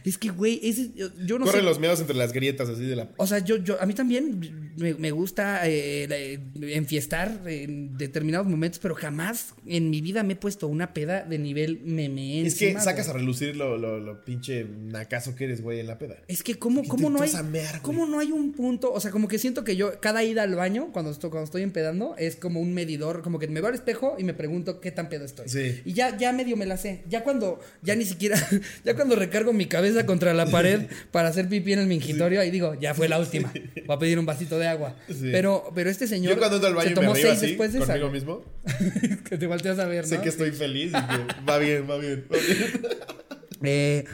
[0.06, 0.92] Es que, güey, ese-
[1.26, 1.64] yo, no Corre sé.
[1.64, 3.10] los meados entre las grietas así de la.
[3.18, 6.68] O sea, yo, yo, a mí también me, me gusta eh, la-
[7.02, 11.40] enfiestar en determinados momentos, pero jamás en mi vida me he puesto una peda de
[11.40, 12.46] nivel meme.
[12.46, 13.18] Es que sacas güey.
[13.18, 16.18] a relucir lo, lo, lo pinche nacazo que eres, güey, en la peda.
[16.28, 19.28] Es que cómo, cómo no hay, mear, cómo no hay un punto, o sea, como
[19.28, 22.60] que siento que yo cada ida al baño cuando estoy, cuando estoy empedando es como
[22.60, 25.50] un medidor, como que me veo al espejo y me pregunto qué tan pedo estoy.
[25.50, 25.82] Sí.
[25.86, 27.04] Y ya, ya medio me la sé.
[27.10, 28.38] Ya cuando, ya ni siquiera,
[28.86, 32.52] ya cuando recargo mi cabeza contra la pared para hacer pipí en el mingitorio, ahí
[32.52, 33.52] digo, ya fue la última.
[33.88, 34.96] Voy a pedir un vasito de agua.
[35.08, 35.30] Sí.
[35.32, 37.80] Pero, pero este señor Yo cuando entro al baño se tomó seis así, después de
[37.80, 37.88] esa.
[37.88, 38.46] conmigo mismo.
[39.30, 40.10] que te volteas a ver, ¿no?
[40.10, 42.82] Sé que estoy feliz y que va bien, va bien, va bien.
[43.64, 44.06] Eh,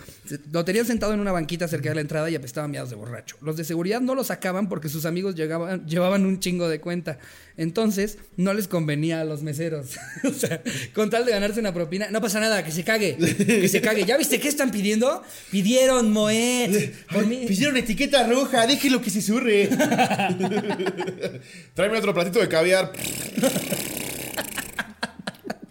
[0.51, 3.37] lo tenían sentado en una banquita cerca de la entrada y apestaba miados de borracho.
[3.41, 7.17] Los de seguridad no lo sacaban porque sus amigos llegaban, llevaban un chingo de cuenta.
[7.55, 9.97] Entonces, no les convenía a los meseros.
[10.23, 10.61] o sea,
[10.93, 14.05] con tal de ganarse una propina, no pasa nada, que se cague, que se cague.
[14.05, 15.23] ¿Ya viste qué están pidiendo?
[15.49, 16.93] Pidieron Moet.
[17.11, 17.45] Por mí.
[17.47, 19.67] Pidieron etiqueta roja, déjelo que se surre.
[21.73, 22.91] Tráeme otro platito de caviar.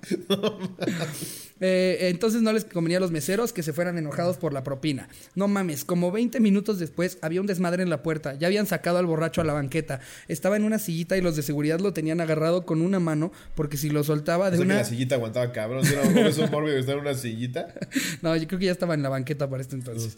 [1.61, 5.09] Eh, entonces no les convenía a los meseros que se fueran enojados por la propina.
[5.35, 8.35] No mames, como 20 minutos después había un desmadre en la puerta.
[8.35, 10.01] Ya habían sacado al borracho a la banqueta.
[10.29, 13.77] Estaba en una sillita y los de seguridad lo tenían agarrado con una mano porque
[13.77, 14.77] si lo soltaba de una...
[14.77, 15.87] la sillita aguantaba cabrón.
[15.87, 17.75] Era un mórbido estar en una sillita.
[18.23, 20.17] No, yo creo que ya estaba en la banqueta para este entonces.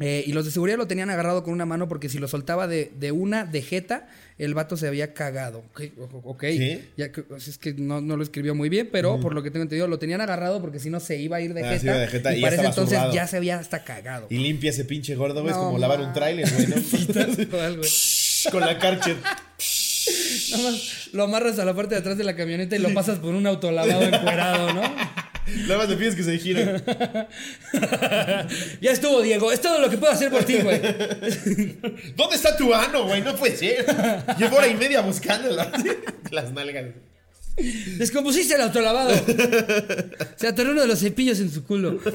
[0.00, 2.66] Eh, y los de seguridad lo tenían agarrado con una mano porque si lo soltaba
[2.68, 4.06] de, de una de jeta,
[4.38, 5.64] el vato se había cagado.
[5.72, 6.44] Ok, o- ok.
[6.50, 6.80] ¿Sí?
[6.96, 9.64] Ya, que- es que no, no lo escribió muy bien, pero por lo que tengo
[9.64, 11.84] entendido, lo tenían agarrado porque si no se iba a ir de Ah, jeta.
[11.86, 13.14] iba de jeta y ya para ese entonces zurrado.
[13.14, 14.26] ya se había hasta cagado.
[14.30, 15.52] Y limpia ese pinche gordo, güey.
[15.52, 16.76] Es como lavar un tráiler, güey, ¿no?
[18.52, 19.16] Con la carche.
[20.52, 23.18] Nada más lo amarras a la parte de atrás de la camioneta y lo pasas
[23.18, 24.82] por un autolavado encuerado, ¿no?
[25.62, 26.64] Nada más le pides que se gire.
[28.80, 29.50] ya estuvo, Diego.
[29.52, 30.80] Es todo lo que puedo hacer por ti, güey.
[32.16, 33.22] ¿Dónde está tu ano, güey?
[33.22, 33.84] No puede ser.
[34.38, 35.56] Llevo hora y media buscándolo.
[36.30, 36.86] Las nalgas.
[37.96, 39.14] Descompusiste el autolavado.
[40.36, 41.98] Se atoró uno de los cepillos en su culo.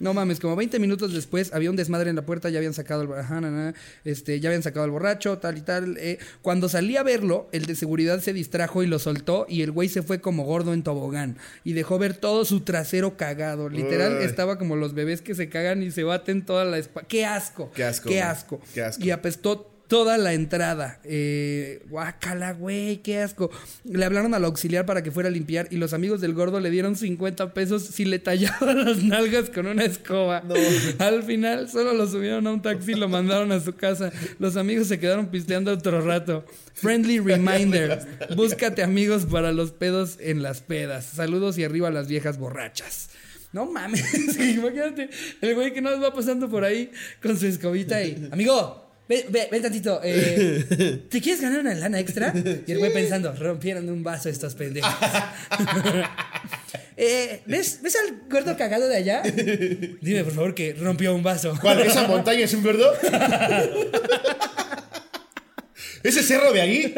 [0.00, 3.02] No mames, como 20 minutos después había un desmadre en la puerta, ya habían sacado
[3.02, 5.96] el, ajá, na, na, este, ya habían sacado al borracho, tal y tal.
[5.98, 6.18] eh.
[6.42, 9.88] Cuando salí a verlo, el de seguridad se distrajo y lo soltó y el güey
[9.88, 13.68] se fue como gordo en tobogán y dejó ver todo su trasero cagado.
[13.68, 14.24] Literal, Uy.
[14.24, 17.06] estaba como los bebés que se cagan y se baten toda la espalda.
[17.06, 17.70] ¡Qué asco!
[17.74, 18.60] Qué asco, ¡Qué asco!
[18.74, 19.04] Qué asco.
[19.04, 21.00] Y apestó toda la entrada.
[21.02, 23.50] Eh, guácala, güey, qué asco.
[23.82, 26.70] Le hablaron al auxiliar para que fuera a limpiar y los amigos del gordo le
[26.70, 30.44] dieron 50 pesos si le tallaban las nalgas con una escoba.
[31.00, 34.12] Al final solo lo subieron a un taxi y lo mandaron a su casa.
[34.38, 36.44] Los amigos se quedaron pisteando otro rato.
[36.74, 41.04] Friendly reminder, búscate amigos para los pedos en las pedas.
[41.04, 43.10] Saludos y arriba a las viejas borrachas.
[43.52, 48.28] No mames, imagínate el güey que nos va pasando por ahí con su escobita y...
[48.30, 50.00] Amigo, Ven, ven, ven tantito.
[50.04, 52.32] eh, ¿Te quieres ganar una lana extra?
[52.64, 54.94] Y el güey pensando, rompieron un vaso estos pendejos.
[57.02, 59.22] Eh, ¿ves, ¿Ves al gordo cagado de allá?
[60.02, 61.56] Dime, por favor, que rompió un vaso.
[61.58, 61.80] ¿Cuál?
[61.80, 62.92] ¿Esa montaña es un gordo?
[66.02, 66.94] ¿Ese cerro de ahí?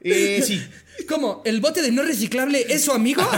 [0.00, 0.66] Eh, sí.
[1.06, 1.42] ¿Cómo?
[1.44, 3.28] ¿El bote de no reciclable es su amigo?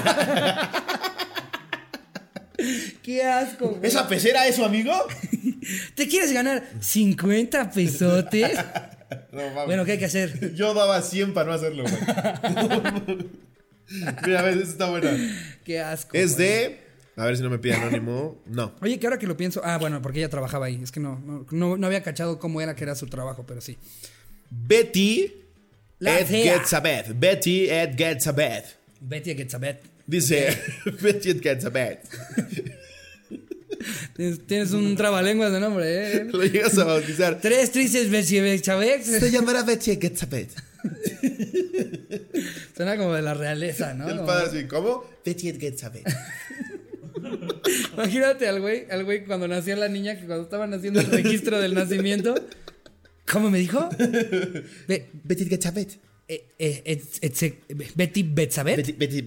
[3.02, 3.68] ¡Qué asco!
[3.70, 3.80] güey.
[3.86, 4.92] ¿Esa pecera es su amigo?
[5.94, 8.58] ¿Te quieres ganar 50 pesotes?
[9.32, 9.66] No, mames.
[9.66, 10.54] Bueno, ¿qué hay que hacer?
[10.54, 13.28] Yo daba 100 para no hacerlo, güey.
[14.26, 15.10] Mira, a ver, esta está buena.
[15.64, 16.14] ¡Qué asco!
[16.14, 16.46] Es güey.
[16.46, 16.80] de.
[17.16, 18.42] A ver si no me pide anónimo.
[18.44, 18.74] No.
[18.82, 19.62] Oye, que ahora que lo pienso.
[19.64, 20.78] Ah, bueno, porque ella trabajaba ahí.
[20.82, 23.62] Es que no, no, no, no había cachado cómo era que era su trabajo, pero
[23.62, 23.78] sí.
[24.50, 25.32] Betty
[26.00, 26.62] La Ed fea.
[27.14, 28.76] Betty Ed Getzabeth.
[29.00, 29.97] Betty Getzabet.
[30.08, 30.56] Dice
[31.02, 32.00] Betty Ed Getzabeth.
[34.16, 35.84] Tienes, tienes un trabalenguas de nombre,
[36.16, 36.24] ¿eh?
[36.32, 37.38] Lo llegas a bautizar.
[37.42, 39.04] Tres tristes Bechabex.
[39.06, 40.50] Se llamará Betty Getzabet.
[42.76, 44.08] Suena como de la realeza, ¿no?
[44.08, 45.04] El padre así, ¿cómo?
[45.24, 46.04] Betty Getzabet.
[47.92, 51.60] Imagínate al güey, al güey cuando nació la niña, que cuando estaban haciendo el registro
[51.60, 52.34] del nacimiento.
[53.30, 53.88] ¿Cómo me dijo?
[54.88, 55.98] Be- Betty Getzabet.
[56.28, 56.82] Eh, eh,
[57.22, 58.76] et- Betty Betzabet.
[58.96, 59.22] Betty.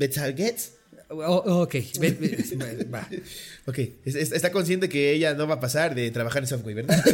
[1.10, 1.76] Oh, ok,
[2.94, 3.08] va.
[3.66, 7.04] Ok, está consciente que ella no va a pasar de trabajar en Subway, ¿verdad?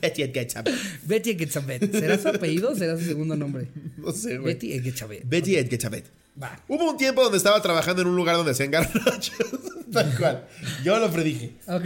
[0.00, 0.74] Betty Getzabet.
[1.04, 1.92] Betty Getzabet.
[1.92, 3.66] ¿Será su apellido o será su segundo nombre?
[3.98, 4.54] No sé, güey.
[4.54, 5.22] Betty Getzabet.
[5.24, 6.06] Betty Getzabet.
[6.40, 6.58] Va.
[6.68, 9.36] Hubo un tiempo donde estaba trabajando en un lugar donde hacían garnachos.
[9.92, 10.46] Tal cual.
[10.82, 11.52] Yo lo predije.
[11.66, 11.84] Ok.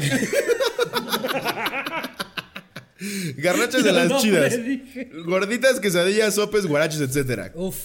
[3.37, 4.55] Garnachos de las No chidas.
[5.25, 7.53] Gorditas, quesadillas, sopes, guaraches, etcétera.
[7.55, 7.77] Uf.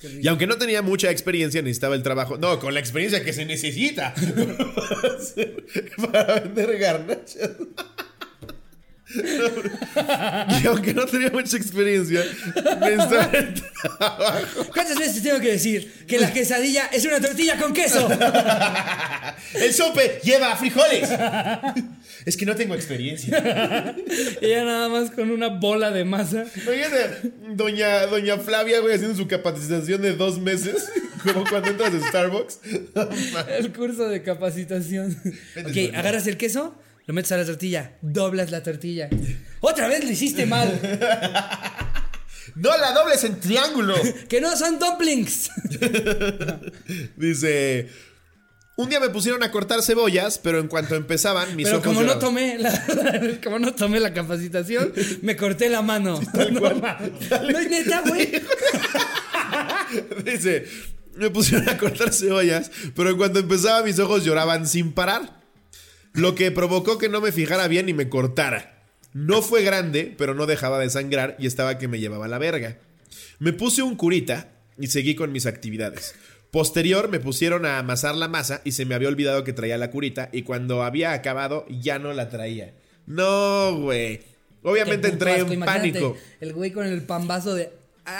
[0.00, 0.20] qué rico.
[0.22, 2.38] Y aunque no tenía mucha experiencia, necesitaba el trabajo.
[2.38, 4.14] No, con la experiencia que se necesita
[6.12, 7.50] para vender garnachas.
[10.62, 12.22] Y aunque no tenía mucha experiencia,
[12.80, 14.64] necesitaba el trabajo.
[14.72, 18.08] ¿Cuántas veces tengo que decir que la quesadilla es una tortilla con queso?
[19.54, 21.08] El sope lleva frijoles.
[22.24, 23.96] Es que no tengo experiencia.
[24.40, 26.44] Ella nada más con una bola de masa.
[26.54, 30.88] Imagínate, doña, doña Flavia, güey, haciendo su capacitación de dos meses,
[31.24, 32.60] como cuando entras a Starbucks.
[33.58, 35.16] El curso de capacitación.
[35.56, 36.74] Ok, agarras el queso,
[37.10, 39.10] lo metes a la tortilla, doblas la tortilla.
[39.58, 40.78] Otra vez lo hiciste mal.
[42.56, 43.94] No la dobles en triángulo.
[44.28, 45.50] Que no son dumplings.
[47.16, 47.88] Dice,
[48.76, 52.02] un día me pusieron a cortar cebollas, pero en cuanto empezaban, mis Pero ojos como
[52.02, 52.72] no tomé la,
[53.42, 54.92] como no tomé la capacitación,
[55.22, 56.20] me corté la mano.
[56.34, 58.42] No es neta, güey.
[60.24, 60.66] Dice,
[61.16, 65.39] me pusieron a cortar cebollas, pero en cuanto empezaba mis ojos lloraban sin parar.
[66.12, 68.84] Lo que provocó que no me fijara bien y me cortara.
[69.12, 72.78] No fue grande, pero no dejaba de sangrar y estaba que me llevaba la verga.
[73.38, 76.14] Me puse un curita y seguí con mis actividades.
[76.50, 79.90] Posterior me pusieron a amasar la masa y se me había olvidado que traía la
[79.90, 82.74] curita y cuando había acabado ya no la traía.
[83.06, 84.20] No, güey.
[84.62, 86.16] Obviamente entré asco, en pánico.
[86.40, 87.70] El güey con el pambazo de.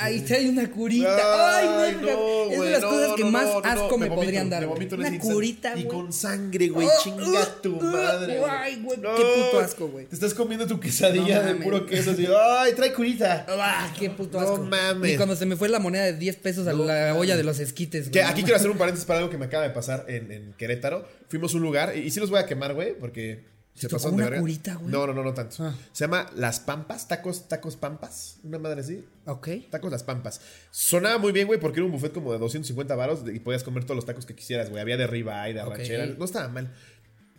[0.02, 1.56] Ay, trae una curita.
[1.58, 2.08] Ay, Ay, no,
[2.44, 4.50] es de güey, las no, cosas que no, más no, no, asco me, vomito, podrían
[4.50, 4.60] dar.
[4.60, 4.76] me güey.
[4.78, 5.88] vomito en Una ese curita, Y güey.
[5.96, 6.86] con sangre, güey.
[6.86, 8.38] Oh, Chinga uh, tu uh, madre.
[8.38, 8.50] güey.
[8.50, 9.06] ay, güey, qué
[9.44, 10.06] puto asco, güey.
[10.06, 12.26] Te estás comiendo tu quesadilla No de puro queso así.
[12.58, 13.46] Ay, trae curita.
[13.48, 14.64] Ah, qué puto No asco.
[14.64, 15.12] mames.
[15.12, 17.58] Y cuando se me fue la moneda de 10 pesos a la olla de los
[17.58, 18.22] esquites, güey.
[18.24, 21.06] aquí quiero hacer un paréntesis para algo que me acaba de pasar en, en Querétaro.
[21.28, 23.40] Fuimos a un lugar, y, y sí los voy a quemar, güey, porque
[23.88, 24.90] se de una curita, güey?
[24.92, 25.56] No, no, no, no tanto.
[25.60, 25.74] Ah.
[25.92, 28.38] Se llama Las Pampas, tacos, tacos Pampas.
[28.42, 29.04] Una madre así.
[29.26, 29.48] Ok.
[29.70, 30.40] Tacos Las Pampas.
[30.70, 33.84] Sonaba muy bien, güey, porque era un buffet como de 250 varos y podías comer
[33.84, 34.82] todos los tacos que quisieras, güey.
[34.82, 35.72] Había de ribeye, de Ok.
[35.72, 36.06] arrachera.
[36.06, 36.74] No estaba mal.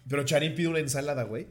[0.10, 1.47] Pero Charín pide una ensalada, güey.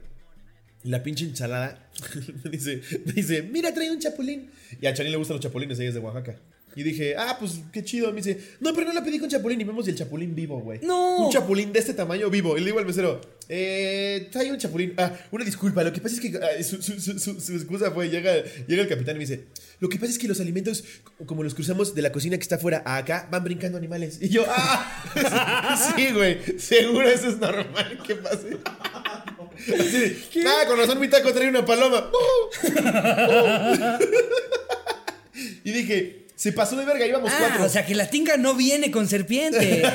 [0.83, 1.89] La pinche ensalada
[2.43, 4.49] me dice, me dice, mira, trae un chapulín.
[4.81, 6.37] Y a Charín le gustan los chapulines, ella es de Oaxaca.
[6.75, 8.09] Y dije, ah, pues qué chido.
[8.11, 9.59] Me dice, no, pero no la pedí con chapulín.
[9.59, 10.79] Y vemos el chapulín vivo, güey.
[10.83, 11.25] ¡No!
[11.25, 12.55] Un chapulín de este tamaño vivo.
[12.57, 14.93] Y le digo al mesero, eh, trae un chapulín.
[14.97, 15.83] Ah, una disculpa.
[15.83, 18.33] Lo que pasa es que ah, su, su- su- su- excusa fue, llega,
[18.67, 19.45] llega el capitán y me dice,
[19.79, 20.83] lo que pasa es que los alimentos,
[21.25, 24.17] como los cruzamos de la cocina que está afuera a acá, van brincando animales.
[24.21, 26.37] Y yo, ah, sí, güey.
[26.57, 28.57] Seguro eso es normal que pase.
[29.61, 32.09] Así ah, con razón mi taco trae una paloma.
[35.63, 37.65] y dije, se pasó de verga, íbamos Ah, cuatro.
[37.65, 39.83] o sea que la tinga no viene con serpiente.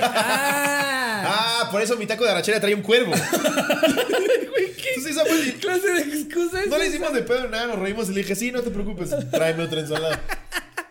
[1.19, 1.63] Ah.
[1.65, 3.13] Ah, por eso mi taco de arrachera trae un cuervo.
[4.07, 7.67] Entonces esa fue mi- ¿Qué clase de excusa es No le hicimos de pedo nada,
[7.67, 10.21] nos reímos y le dije, sí, no te preocupes, tráeme otra ensalada.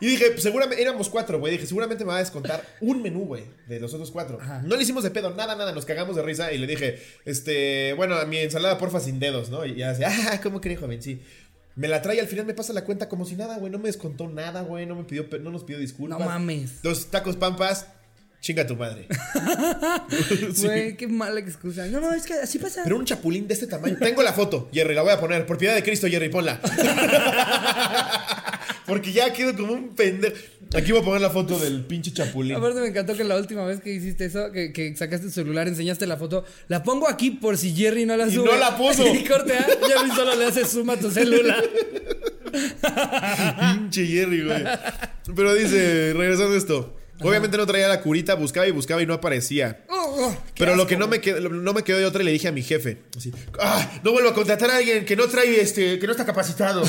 [0.02, 1.54] Y dije, pues, seguramente, éramos cuatro, güey.
[1.54, 4.40] Dije, seguramente me va a descontar un menú, güey, de los otros cuatro.
[4.64, 7.94] No le hicimos de pedo, nada, nada, nos cagamos de risa y le dije, este,
[7.94, 9.66] bueno, a mi ensalada porfa sin dedos, ¿no?
[9.66, 11.02] Y ya decía, ah, ¿cómo cree, joven?
[11.02, 11.22] Sí.
[11.76, 13.72] Me la trae y al final me pasa la cuenta como si nada, güey.
[13.72, 14.86] No me descontó nada, güey.
[14.86, 16.20] No me pidió, no nos pidió disculpas.
[16.20, 16.82] No mames.
[16.82, 17.88] Dos tacos pampas,
[18.40, 19.08] chinga tu madre.
[20.54, 20.66] Sí.
[20.68, 21.88] Güey, qué mala excusa.
[21.88, 22.82] No, no, es que así pasa.
[22.84, 23.98] Pero un chapulín de este tamaño.
[24.00, 25.46] Tengo la foto, Jerry, la voy a poner.
[25.46, 26.62] Por piedad de Cristo, Jerry, ponla.
[28.86, 30.36] Porque ya quedo como un pendejo.
[30.76, 32.56] Aquí voy a poner la foto del pinche chapulín.
[32.56, 35.68] Aparte me encantó que la última vez que hiciste eso, que, que sacaste tu celular,
[35.68, 38.46] enseñaste la foto, la pongo aquí por si Jerry no la Y sube.
[38.46, 39.06] no la puso.
[39.16, 39.66] Y corte, ¿ah?
[39.88, 41.64] Jerry solo le hace zoom a tu celular.
[43.60, 44.64] Pinche Jerry, güey.
[45.36, 46.96] Pero dice, regresando a esto.
[47.26, 49.84] Obviamente no traía la curita, buscaba y buscaba y no aparecía.
[49.90, 52.32] Oh, oh, Pero lo que no me, quedó, no me quedó de otra y le
[52.32, 53.00] dije a mi jefe.
[53.18, 56.26] Así, ah, no vuelvo a contratar a alguien que no trae este, que no está
[56.26, 56.84] capacitado.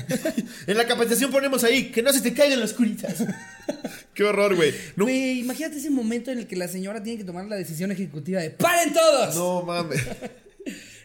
[0.66, 3.24] en la capacitación ponemos ahí, que no se te caigan las curitas.
[4.14, 4.74] Qué horror, güey.
[4.96, 7.92] No, Güey, imagínate ese momento en el que la señora tiene que tomar la decisión
[7.92, 9.34] ejecutiva de ¡Paren todos!
[9.36, 10.00] no mames.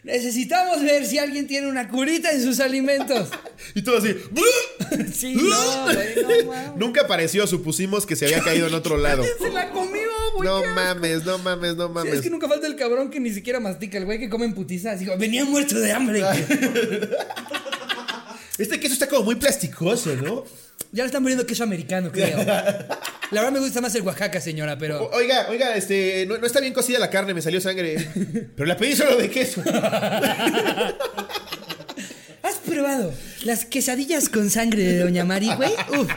[0.04, 3.28] Necesitamos ver si alguien tiene una curita en sus alimentos.
[3.74, 4.14] Y todo así.
[5.14, 6.14] Sí, no, güey,
[6.44, 6.76] no mames.
[6.76, 9.24] Nunca apareció, supusimos que se había caído en otro lado.
[9.40, 10.02] Se la comió,
[10.36, 10.46] güey.
[10.48, 12.14] No mames, no mames, no Sí, mames.
[12.14, 14.54] es que nunca falta el cabrón que ni siquiera mastica, el güey que come en
[14.54, 14.92] putiza.
[14.92, 16.22] Así como, venía muerto de hambre.
[18.58, 20.44] Este queso está como muy plasticoso, ¿no?
[20.92, 22.38] Ya le están poniendo queso americano, creo.
[22.44, 25.10] La verdad me gusta más el Oaxaca, señora, O- pero.
[25.10, 27.96] Oiga, oiga, este, no, no está bien cocida la carne, me salió sangre.
[28.56, 29.60] Pero la pedí solo de queso.
[32.64, 33.12] ¿Has probado
[33.44, 35.70] las quesadillas con sangre de Doña Mari, güey?
[35.98, 36.10] Uf.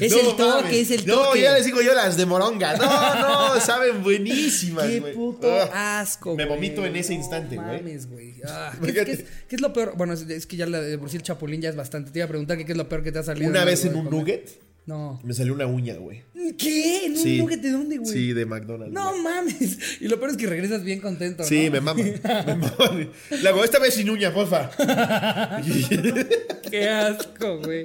[0.00, 0.74] Es No el toque, mames.
[0.74, 1.42] es el No, toque.
[1.42, 2.76] ya les digo yo las de moronga.
[2.76, 6.00] No, no, saben buenísimas, Qué puto Ah.
[6.00, 7.76] asco, me vomito en ese instante, no güey.
[7.78, 8.34] mames, güey.
[8.46, 9.94] Ah, ¿qué, es, qué es lo peor?
[9.96, 12.10] Bueno, es, que ya la de por sí el chapulín ya es bastante.
[12.10, 13.50] Te iba a preguntar que qué es lo peor que te ha salido.
[13.50, 14.12] Una vez en un comer.
[14.20, 14.50] nugget
[14.90, 15.20] No.
[15.22, 16.22] me salió una uña, güey.
[16.58, 17.06] ¿Qué?
[17.06, 17.38] ¿En un Sí.
[17.38, 18.12] nugget de dónde, güey?
[18.12, 18.92] Sí, de McDonald's.
[18.92, 19.22] No güey.
[19.22, 19.78] mames.
[20.00, 21.72] Y lo peor es que regresas bien contento, Sí, ¿no?
[21.72, 22.02] me mama.
[22.02, 23.08] Me mama.
[23.42, 24.68] Le hago esta vez sin uña, porfa.
[26.70, 27.84] Qué asco, güey.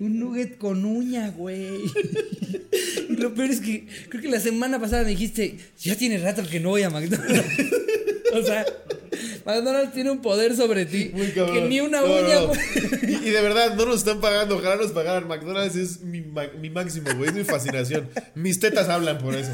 [0.00, 1.80] Un nugget con uña, güey.
[3.08, 6.42] Y lo peor es que creo que la semana pasada me dijiste, ya tiene rato
[6.48, 7.44] que no voy a McDonald's.
[8.34, 8.66] O sea,
[9.44, 11.54] McDonald's tiene un poder sobre ti Muy cabrón.
[11.54, 12.52] que ni una No, uña, no.
[13.08, 14.56] Y, y de verdad, no nos están pagando.
[14.56, 15.26] Ojalá nos pagaran.
[15.28, 16.20] McDonald's es mi,
[16.60, 17.30] mi máximo, güey.
[17.30, 18.08] Es mi fascinación.
[18.34, 19.50] Mis tetas hablan por eso.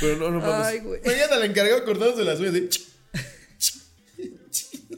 [0.00, 0.66] Pero no, no mames.
[0.66, 1.00] Ay, güey.
[1.04, 2.52] Mañana le encargado cortándose las uñas.
[2.54, 2.68] de-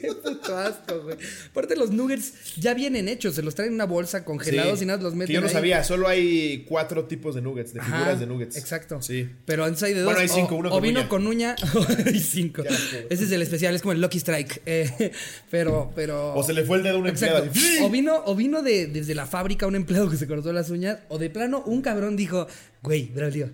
[0.07, 1.15] Qué puto asco, güey.
[1.49, 4.83] Aparte, los nuggets ya vienen hechos, se los traen en una bolsa congelados Sí.
[4.83, 5.53] y nada, los meten Que yo no ahí.
[5.53, 5.83] sabía.
[5.83, 8.57] Solo hay cuatro tipos de nuggets, de Ajá, figuras de nuggets.
[8.57, 9.01] Exacto.
[9.01, 9.29] Sí.
[9.45, 10.05] Pero antes hay de dos.
[10.07, 11.09] Bueno, hay cinco, o, uno o con vino uña.
[11.09, 11.55] con uña
[12.05, 12.63] hay cinco.
[13.09, 14.61] Ese es el especial, es como el Lucky Strike.
[14.65, 15.11] Eh,
[15.49, 16.33] pero, pero.
[16.35, 17.45] O se le fue el dedo a un empleado.
[17.81, 20.99] O vino, o vino de, desde la fábrica un empleado que se cortó las uñas,
[21.07, 22.47] o de plano un cabrón dijo,
[22.83, 23.49] güey, Braulio,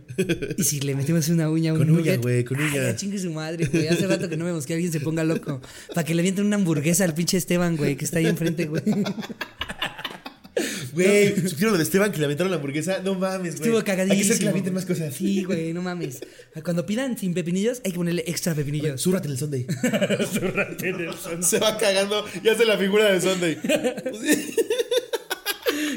[0.58, 2.84] ¿y si le metemos una uña a un Con uña, güey, con Ay, uña.
[2.84, 3.88] ya chingue su madre, güey.
[3.88, 5.62] Hace rato que no vemos que alguien se ponga loco.
[5.94, 8.82] Para que le avienten una hamburguesa al pinche Esteban, güey, que está ahí enfrente, güey.
[10.92, 13.00] Güey, ¿supieron lo de Esteban que le aventaron la hamburguesa?
[13.04, 13.70] No mames, güey.
[13.70, 14.14] Estuvo cagadísimo.
[14.14, 15.14] Hay que hacer que le avienten más cosas.
[15.14, 16.20] Sí, güey, no mames.
[16.64, 19.00] Cuando pidan sin pepinillos, hay que ponerle extra pepinillos.
[19.00, 19.68] Súrrate en el Sunday.
[21.42, 23.58] Se va cagando y hace la figura de Sunday.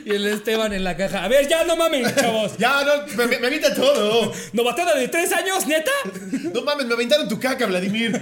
[0.04, 1.24] Y el Esteban en la caja.
[1.24, 2.56] A ver, ya no mames, chavos.
[2.58, 4.32] ya, no, me, me, avienta todo.
[4.52, 5.90] ¿Novatada de tres años, neta?
[6.52, 8.12] No mames, me aventaron tu caca, Vladimir.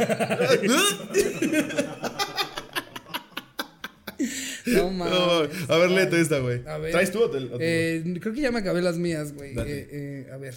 [4.66, 5.14] No mames.
[5.14, 6.62] No, a ver, léete esta, güey.
[6.90, 9.52] ¿Traes tú o te- o te- Eh, creo que ya me acabé las mías, güey.
[9.52, 10.54] Eh, eh, a ver.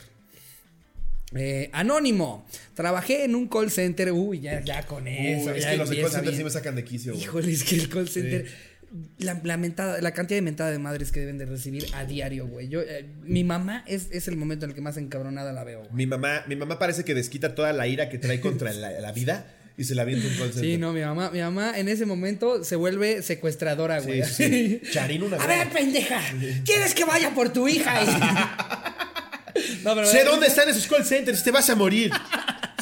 [1.35, 2.45] Eh, anónimo.
[2.75, 4.11] Trabajé en un call center.
[4.11, 5.49] Uy, ya, ya con eso.
[5.51, 7.23] Uy, es ya que los call empieza center sí me sacan de quicio, güey.
[7.23, 8.72] Híjole, es que el call center.
[9.17, 12.45] La, la mentada- la cantidad de mentada de madres que deben de recibir a diario,
[12.47, 12.67] güey.
[12.69, 15.79] Yo, eh, mi mamá es, es el momento en el que más encabronada la veo.
[15.79, 15.91] güey.
[15.93, 19.11] Mi mamá, mi mamá parece que desquita toda la ira que trae contra la, la
[19.11, 20.61] vida y se la avienta un call center.
[20.71, 24.21] Sí, no, mi mamá, mi mamá en ese momento se vuelve secuestradora, güey.
[24.23, 24.91] Sí, sí, sí.
[24.91, 26.21] Charín una A ver, pendeja,
[26.63, 27.99] ¿quieres que vaya por tu hija?
[29.83, 32.11] no, pero Sé dónde están esos call centers, te vas a morir.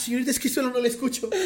[0.01, 1.29] Señorita, es que solo no le escucho.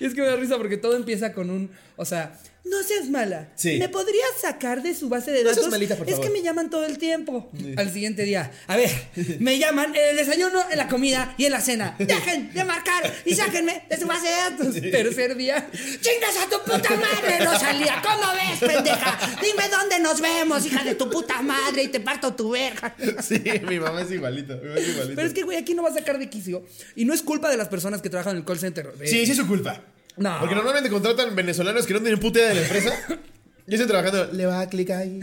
[0.00, 3.08] Y es que me da risa porque todo empieza con un, o sea, no seas
[3.08, 3.48] mala.
[3.56, 3.78] Sí.
[3.78, 5.70] ¿Me podrías sacar de su base de No seas datos?
[5.70, 6.26] malita, por es favor.
[6.26, 7.50] que me llaman todo el tiempo.
[7.76, 8.90] Al siguiente día, a ver,
[9.40, 11.96] me llaman en el desayuno, en la comida y en la cena.
[11.98, 14.74] Dejen de marcar y sáquenme de su base de datos.
[14.74, 18.02] Tercer día, chingas a tu puta madre, Rosalía.
[18.02, 19.18] ¿Cómo ves, pendeja?
[19.42, 22.94] Dime dónde nos vemos, hija de tu puta madre, y te parto tu verga.
[23.22, 24.54] Sí, mi mamá es igualita.
[24.56, 25.14] Mi mamá es igualita.
[25.16, 26.64] Pero es que, güey, aquí no va a sacar de quicio.
[26.94, 28.92] Y no es culpa de las personas que trabajan en el call center.
[29.04, 29.82] Sí, sí es su culpa.
[30.20, 30.38] No.
[30.38, 32.92] Porque normalmente contratan venezolanos que no tienen puta idea de la empresa.
[33.66, 34.32] Y están trabajando.
[34.32, 35.20] Le va a clicar ahí.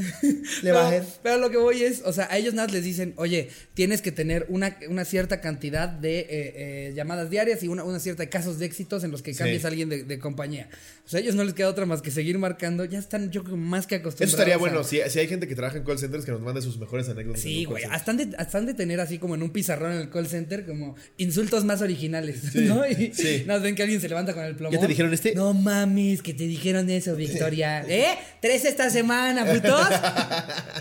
[0.61, 1.03] Le va a No, hacer.
[1.21, 4.13] pero lo que voy es, o sea, a ellos nada les dicen, oye, tienes que
[4.13, 8.29] tener una, una cierta cantidad de eh, eh, llamadas diarias y una, una cierta de
[8.29, 9.39] casos de éxitos en los que Sí.
[9.39, 10.69] cambies a alguien de, de compañía.
[11.07, 12.83] O sea, a ellos no les queda otra más que seguir marcando.
[12.83, 14.27] Ya están, yo creo, más que acostumbrados.
[14.33, 14.83] Eso estaría a- bueno.
[14.83, 17.41] Si, si hay gente que trabaja en call centers, que nos mande sus mejores anécdotas.
[17.41, 17.85] Sí, güey.
[17.85, 20.27] Hasta han, de, hasta han de tener así como en un pizarrón en el call
[20.27, 22.85] center, como insultos más originales, ¿no?
[22.85, 23.45] Y sí.
[23.47, 24.73] nada, ven que alguien se levanta con el plomo.
[24.73, 25.33] ¿Ya te dijeron este?
[25.33, 27.85] No mames, que te dijeron eso, Victoria.
[27.87, 28.17] ¿Eh?
[28.41, 29.87] Tres esta semana, putos.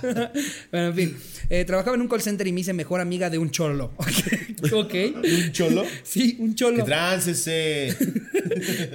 [0.72, 1.16] bueno, en fin.
[1.48, 3.92] Eh, trabajaba en un call center y me hice mejor amiga de un cholo.
[4.72, 4.94] ok.
[5.14, 5.84] ¿Un cholo?
[6.02, 6.84] Sí, un cholo.
[6.84, 7.94] tráncese.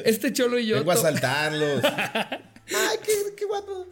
[0.06, 0.84] Este cholo y yo.
[1.22, 1.84] Saltarlos.
[2.74, 3.86] Ay, qué, qué guapo.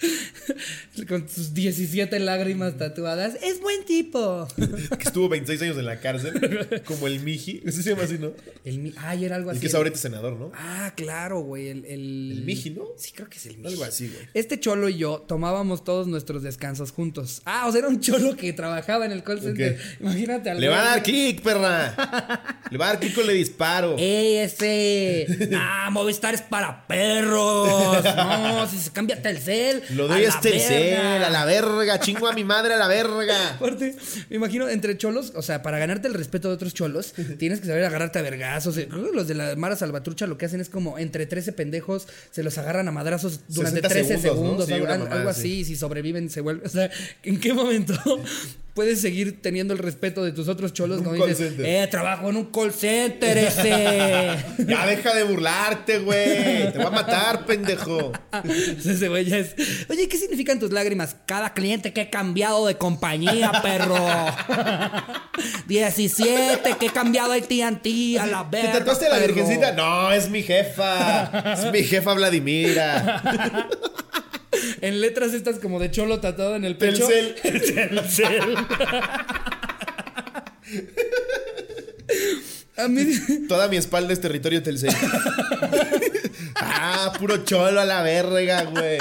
[1.08, 3.36] con sus 17 lágrimas tatuadas.
[3.42, 4.46] Es buen tipo.
[4.98, 7.62] Que estuvo 26 años en la cárcel, como el Miji.
[7.64, 8.32] Ese se llama así, ¿no?
[8.64, 9.60] El, mi- ay, era algo El así.
[9.62, 10.52] que es ahorita senador, ¿no?
[10.54, 11.68] Ah, claro, güey.
[11.68, 12.32] El, el...
[12.32, 12.84] El Miji, ¿no?
[12.96, 13.68] Sí, creo que es el Miji.
[13.72, 14.28] Algo así, güey.
[14.34, 17.42] Este cholo y yo tomábamos todos nuestros descansos juntos.
[17.44, 19.78] Ah, o sea, era un cholo que trabajaba en el call center.
[20.00, 22.58] Imagínate al Le va a dar kick, perra.
[22.70, 23.96] Le va a dar kick o le disparo.
[23.98, 25.26] ¡Ey, ese!
[25.54, 28.04] ¡Ah, Movistar es para perros!
[28.04, 29.82] No, si se cambia Telcel.
[29.94, 31.98] Lo a doy la es Telcel, a la verga.
[32.00, 33.50] Chingo a mi madre a la verga.
[33.56, 33.94] Aparte,
[34.28, 37.66] me imagino entre cholos, o sea, para ganarte el respeto de otros cholos, tienes que
[37.66, 38.76] saber agarrarte a vergazos.
[38.78, 42.42] Eh, Los de la Mara Salvatrucha lo que hacen es como entre 13 pendejos se
[42.42, 45.06] los agarran a madrazos durante 60 13 segundos, segundos, ¿no?
[45.06, 45.58] Sí, algo, así.
[45.60, 46.66] Y si sobreviven, se vuelven.
[46.66, 46.90] O sea,
[47.22, 47.94] ¿en qué momento
[48.74, 51.02] puedes seguir teniendo el respeto de tus otros cholos?
[51.02, 51.66] Call dices, center.
[51.66, 53.70] eh, trabajo en un call center ese.
[54.66, 56.72] Ya deja de burlarte, güey.
[56.72, 58.12] Te voy a matar, pendejo.
[58.44, 59.54] Ese güey ya es.
[59.88, 61.16] Oye, ¿qué significan tus lágrimas?
[61.26, 63.96] Cada cliente que he cambiado de compañía, perro.
[65.66, 68.72] 17 que he cambiado de TNT a la ¿Te verga.
[68.78, 69.72] tatuaste a la virgencita?
[69.72, 71.52] No, es mi jefa.
[71.54, 73.68] Es mi jefa Vladimira.
[74.82, 77.06] En letras estas como de cholo tatuado en el pecho.
[77.06, 77.34] Telcel.
[77.42, 78.56] Telcel.
[82.76, 83.04] A mí.
[83.48, 84.94] Toda mi espalda es territorio Telcel.
[86.56, 88.98] ah, puro cholo a la verga, güey.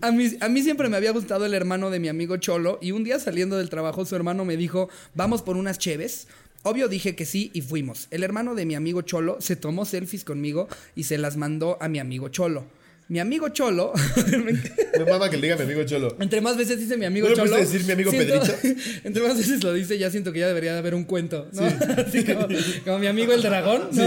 [0.00, 3.18] A mí, siempre me había gustado el hermano de mi amigo Cholo y un día
[3.18, 6.28] saliendo del trabajo su hermano me dijo, vamos por unas cheves.
[6.62, 8.08] Obvio dije que sí y fuimos.
[8.10, 11.88] El hermano de mi amigo Cholo se tomó selfies conmigo y se las mandó a
[11.88, 12.64] mi amigo Cholo.
[13.06, 13.92] Mi amigo Cholo,
[14.98, 16.16] Me mama que le diga mi amigo Cholo.
[16.20, 17.56] entre más veces dice mi amigo ¿No Cholo.
[17.56, 18.46] decir mi amigo Pedrito?
[19.04, 21.62] Entre más veces lo dice, ya siento que ya debería de haber un cuento, ¿no?
[21.98, 22.48] Así como,
[22.84, 24.04] como mi amigo el dragón, ¿no?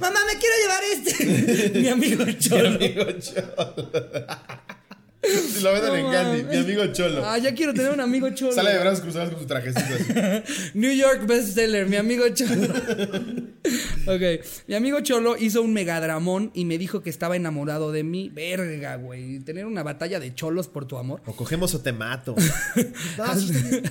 [0.00, 1.78] Mamá, me quiero llevar este.
[1.78, 2.70] mi amigo Cholo.
[2.70, 3.86] Mi amigo Cholo.
[5.52, 6.56] Si lo venden en No Gandhi, mames.
[6.66, 7.24] mi amigo Cholo.
[7.24, 8.52] Ah, ya quiero tener un amigo Cholo.
[8.52, 10.70] Sale de brazos cruzados con su trajecito así.
[10.74, 12.74] New York bestseller, mi amigo Cholo.
[14.06, 18.30] ok, mi amigo Cholo hizo un megadramón y me dijo que estaba enamorado de mí.
[18.34, 19.38] Verga, güey.
[19.40, 21.22] Tener una batalla de cholos por tu amor.
[21.26, 22.34] O cogemos o te mato.
[23.18, 23.40] al,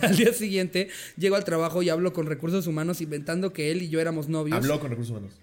[0.02, 3.90] al día siguiente llego al trabajo y hablo con recursos humanos inventando que él y
[3.90, 4.58] yo éramos novios.
[4.58, 5.34] Habló con recursos humanos.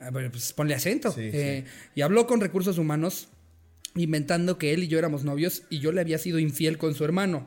[0.00, 1.10] Ah, pues ponle acento.
[1.12, 3.28] Sí, Eh, Y habló con recursos humanos
[3.94, 7.04] inventando que él y yo éramos novios y yo le había sido infiel con su
[7.04, 7.46] hermano.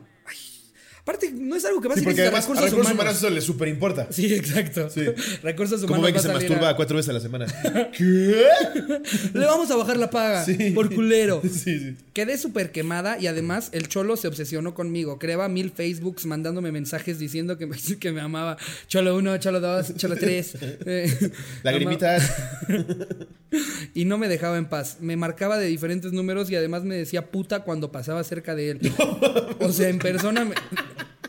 [1.02, 2.94] Aparte, no es algo que a Sí, porque de además a recursos, recursos humanos.
[2.94, 4.06] humanos eso le súper importa.
[4.10, 4.88] Sí, exacto.
[4.88, 5.00] Sí.
[5.42, 5.96] Recursos humanos.
[5.96, 7.46] ¿Cómo ve que se masturba a- cuatro veces a la semana?
[7.98, 8.44] ¿Qué?
[9.34, 10.70] Le vamos a bajar la paga Sí.
[10.70, 11.42] por culero.
[11.52, 11.96] Sí, sí.
[12.12, 15.18] Quedé súper quemada y además el cholo se obsesionó conmigo.
[15.18, 18.56] Creaba mil Facebooks mandándome mensajes diciendo que me, que me amaba.
[18.86, 20.56] Cholo 1, cholo 2, cholo 3.
[21.64, 22.30] Lagrimitas.
[23.94, 24.98] Y no me dejaba en paz.
[25.00, 28.92] Me marcaba de diferentes números y además me decía puta cuando pasaba cerca de él.
[29.60, 30.54] O sea, en persona me,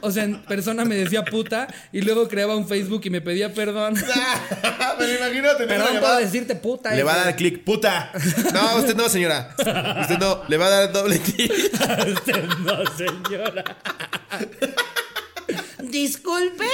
[0.03, 3.53] o sea, en persona me decía puta y luego creaba un Facebook y me pedía
[3.53, 3.95] perdón.
[4.99, 6.19] Me imagino tener una Perdón por llamada.
[6.19, 6.93] decirte puta.
[6.95, 8.11] Le va a dar clic, puta.
[8.53, 9.53] No, usted no, señora.
[9.57, 11.51] Usted no, le va a dar doble clic.
[12.13, 13.63] Usted no, señora.
[15.83, 16.65] Disculpe.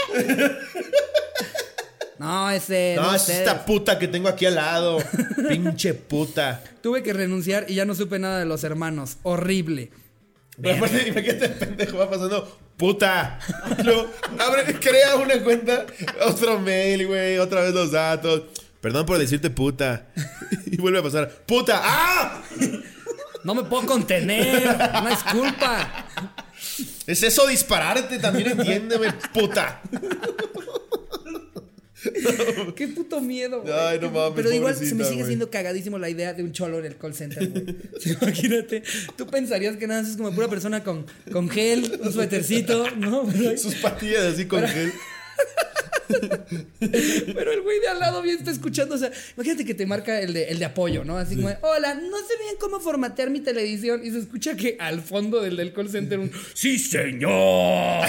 [2.20, 2.94] No, ese.
[2.98, 3.40] No, No, es ustedes.
[3.40, 4.98] esta puta que tengo aquí al lado.
[5.48, 6.62] Pinche puta.
[6.82, 9.18] Tuve que renunciar y ya no supe nada de los hermanos.
[9.24, 9.92] Horrible.
[10.62, 12.60] Pero aparte, imagínate el pendejo va pasando.
[12.78, 13.40] ¡Puta!
[13.84, 15.86] Luego, abre, crea una cuenta,
[16.22, 18.44] otro mail, güey, otra vez los datos.
[18.82, 20.08] Perdón por decirte puta.
[20.66, 21.30] Y vuelve a pasar.
[21.46, 21.82] ¡Puta!
[21.84, 22.42] ¡Ah!
[23.44, 24.66] No me puedo contener.
[25.04, 26.08] No es culpa.
[27.06, 29.82] Es eso dispararte, también entiéndeme, puta.
[32.76, 33.74] Qué puto miedo, güey.
[33.74, 36.80] Ay, no mames, Pero igual se me sigue siendo cagadísimo la idea de un cholo
[36.80, 37.66] en el call center, güey.
[38.00, 38.84] Sí, Imagínate,
[39.18, 43.30] tú pensarías que nada más es como pura persona con, con gel, un suétercito, ¿no?
[43.58, 44.94] Sus patillas así con gel.
[46.80, 48.96] pero el güey de al lado bien está escuchando.
[48.96, 51.18] O sea, imagínate que te marca el de, el de apoyo, ¿no?
[51.18, 54.02] Así como, de, hola, no sé bien cómo formatear mi televisión.
[54.04, 58.04] Y se escucha que al fondo del, del call center un, ¡Sí, señor!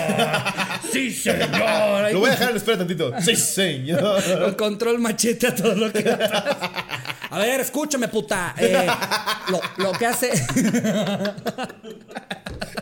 [0.93, 2.12] ¡Sí, señor!
[2.12, 3.12] Lo voy a dejar, espera tantito.
[3.20, 4.22] Sí, señor.
[4.41, 6.09] Con control machete a todo lo que.
[6.09, 8.55] A ver, escúchame, puta.
[8.59, 8.86] Eh,
[9.51, 10.30] lo, lo que hace.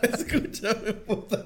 [0.01, 1.45] Escúchame, puta.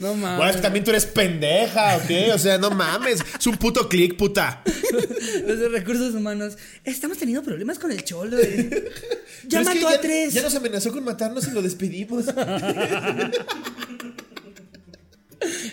[0.00, 0.56] No Bueno, es mames.
[0.56, 2.10] que también tú eres pendeja, ¿ok?
[2.34, 3.20] O sea, no mames.
[3.38, 4.62] Es un puto clic, puta.
[5.46, 6.56] Los de recursos humanos.
[6.82, 8.36] Estamos teniendo problemas con el cholo.
[8.40, 8.90] eh.
[9.46, 10.34] Ya Pero es que mató a tres.
[10.34, 12.24] Ya nos amenazó con matarnos y lo despedimos.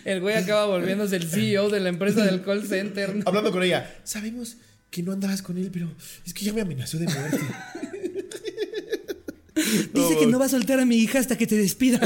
[0.05, 3.15] El güey acaba volviéndose el CEO de la empresa del call center.
[3.15, 3.23] ¿no?
[3.25, 3.95] Hablando con ella.
[4.03, 4.57] Sabemos
[4.89, 5.89] que no andabas con él, pero
[6.25, 7.39] es que ya me amenazó de muerte.
[9.93, 11.99] Dice que no va a soltar a mi hija hasta que te despida.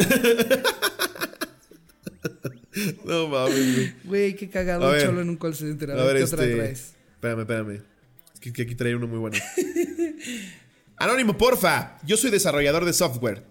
[3.05, 3.93] No mames, güey.
[4.03, 5.05] Güey, qué cagado ver.
[5.05, 5.91] cholo en un call center.
[5.91, 6.55] A, A ver, ¿qué otra este.
[6.57, 6.93] traes?
[7.13, 7.81] Espérame, espérame.
[8.33, 9.37] Es que, que aquí trae uno muy bueno.
[10.97, 11.97] Anónimo, porfa.
[12.05, 13.43] Yo soy desarrollador de software.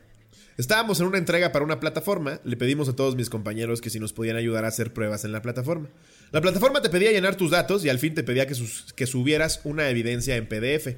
[0.57, 2.41] Estábamos en una entrega para una plataforma.
[2.45, 5.33] Le pedimos a todos mis compañeros que si nos podían ayudar a hacer pruebas en
[5.33, 5.89] la plataforma.
[6.31, 8.55] La plataforma te pedía llenar tus datos y al fin te pedía que,
[8.95, 10.97] que subieras una evidencia en PDF.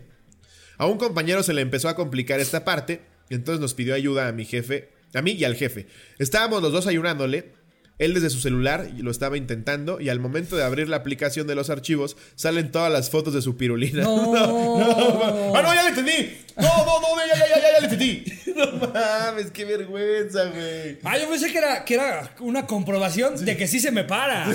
[0.76, 3.00] A un compañero se le empezó a complicar esta parte,
[3.30, 5.86] entonces nos pidió ayuda a mi jefe, a mí y al jefe.
[6.18, 7.52] Estábamos los dos ayunándole,
[7.98, 11.46] él desde su celular y lo estaba intentando y al momento de abrir la aplicación
[11.46, 14.02] de los archivos salen todas las fotos de su pirulina.
[14.02, 14.34] No.
[15.54, 16.36] ¡Ah, no, ya le entendí!
[16.56, 18.24] ¡No, no, no, ya, ya, ya, ya, ya le entendí!
[18.56, 20.96] No mames, qué vergüenza, güey.
[21.04, 24.46] Ah, yo pensé que era, que era una comprobación de que sí se me para.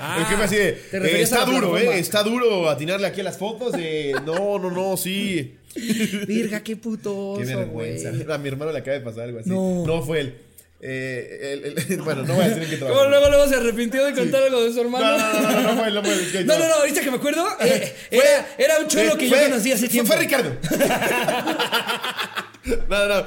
[0.00, 3.06] Ah, El jefe así de, ¿te "Eh, referías a está duro, eh, está duro atinarle
[3.06, 4.14] aquí a las fotos de...
[4.26, 5.54] No, no, no, sí.
[6.26, 8.10] Virga, qué puto Qué vergüenza.
[8.10, 8.30] güey.
[8.30, 9.48] A mi hermano le acaba de pasar algo así.
[9.48, 9.86] No.
[9.86, 10.34] No, fue él.
[10.84, 11.74] Eh,
[12.04, 12.98] bueno, no voy a decir en qué trabaja.
[12.98, 15.16] ¿Cómo luego, luego se arrepintió de contar algo de su hermano?
[15.16, 16.58] No, no, no, no, no fue no fue que No, no.
[16.58, 19.44] no, no, ahorita que me acuerdo, eh, era, era un cholo Eh, que fue- yo
[19.50, 20.12] conocí hace tiempo.
[20.12, 20.56] Fue Ricardo.
[22.88, 23.24] no, no, no.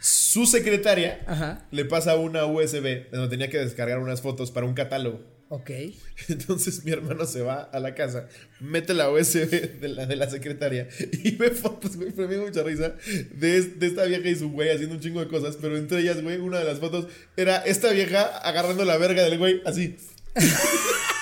[0.00, 1.66] Su secretaria Ajá.
[1.70, 5.20] le pasa una USB donde tenía que descargar unas fotos para un catálogo.
[5.48, 5.70] Ok.
[6.28, 8.28] Entonces mi hermano se va a la casa,
[8.60, 12.44] mete la USB de la, de la secretaria y ve fotos, güey, pero me dio
[12.44, 12.94] mucha risa
[13.32, 16.20] de, de esta vieja y su güey haciendo un chingo de cosas, pero entre ellas,
[16.22, 19.96] güey, una de las fotos era esta vieja agarrando la verga del güey, así.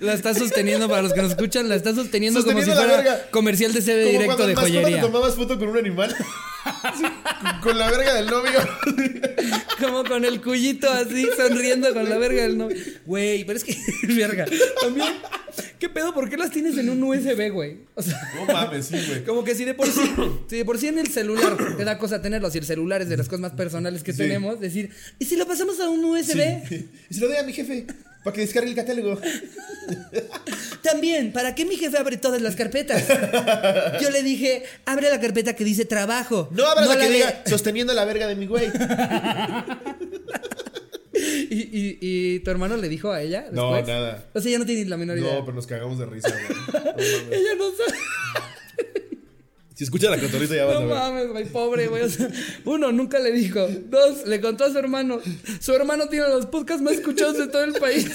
[0.00, 3.02] La está sosteniendo, para los que nos escuchan, la está sosteniendo, Sosteniendo como si fuera
[3.02, 3.30] verga.
[3.30, 5.00] comercial de CB Como directo de joyería.
[5.00, 6.14] tomabas foto con un animal.
[6.96, 7.04] Sí,
[7.62, 8.58] con la verga del novio.
[9.78, 12.76] Como con el cuyito así, sonriendo con la verga del novio.
[13.04, 13.76] Güey, pero es que,
[14.14, 14.46] verga.
[14.80, 15.08] También,
[15.78, 16.14] ¿qué pedo?
[16.14, 17.78] ¿Por qué las tienes en un USB, güey?
[17.94, 19.24] O sea, No mames, sí, güey.
[19.24, 20.00] como que si de por sí,
[20.48, 23.08] si de por sí en el celular te da cosa tenerlo, si el celular es
[23.10, 24.18] de las cosas más personales que Sí.
[24.18, 26.66] tenemos, decir, ¿y si lo pasamos a un USB?
[26.68, 26.88] Sí.
[27.10, 27.86] Y se lo doy a mi jefe
[28.24, 29.20] para que descargue el catálogo.
[30.82, 33.04] También, ¿para qué mi jefe abre todas las carpetas?
[34.00, 36.48] Yo le dije, abre la carpeta que dice trabajo.
[36.50, 38.66] No abras la que de- diga sosteniendo la verga de mi güey.
[41.16, 44.26] ¿Y, y, y tu hermano le dijo a ella No, nada.
[44.34, 45.34] O sea, ya no tiene ni la menor idea.
[45.34, 46.44] No, pero nos cagamos de risa, güey.
[46.84, 47.32] No.
[47.32, 47.98] Ella no sabe.
[49.74, 50.94] Si escucha la cotorrita ya vas No a ver.
[50.96, 52.02] mames, güey, pobre, güey.
[52.04, 52.28] O sea,
[52.64, 53.66] uno, nunca le dijo.
[53.88, 55.20] Dos, le contó a su hermano.
[55.60, 58.06] Su hermano tiene los podcasts más escuchados de todo el país.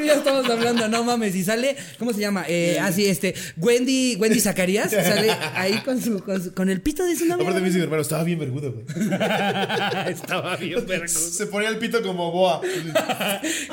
[0.00, 1.34] Y ya estamos hablando, no mames.
[1.34, 2.44] Y sale, ¿cómo se llama?
[2.48, 4.90] Eh, así, este, Wendy, Wendy Zacarías.
[4.92, 7.42] Sale ahí con su, con su- con el pito de su novia.
[7.42, 8.84] Aparte me dice mi hermano, estaba bien vergudo, güey.
[10.08, 11.08] Estaba bien, vergo.
[11.08, 12.60] Se ponía el pito como boa.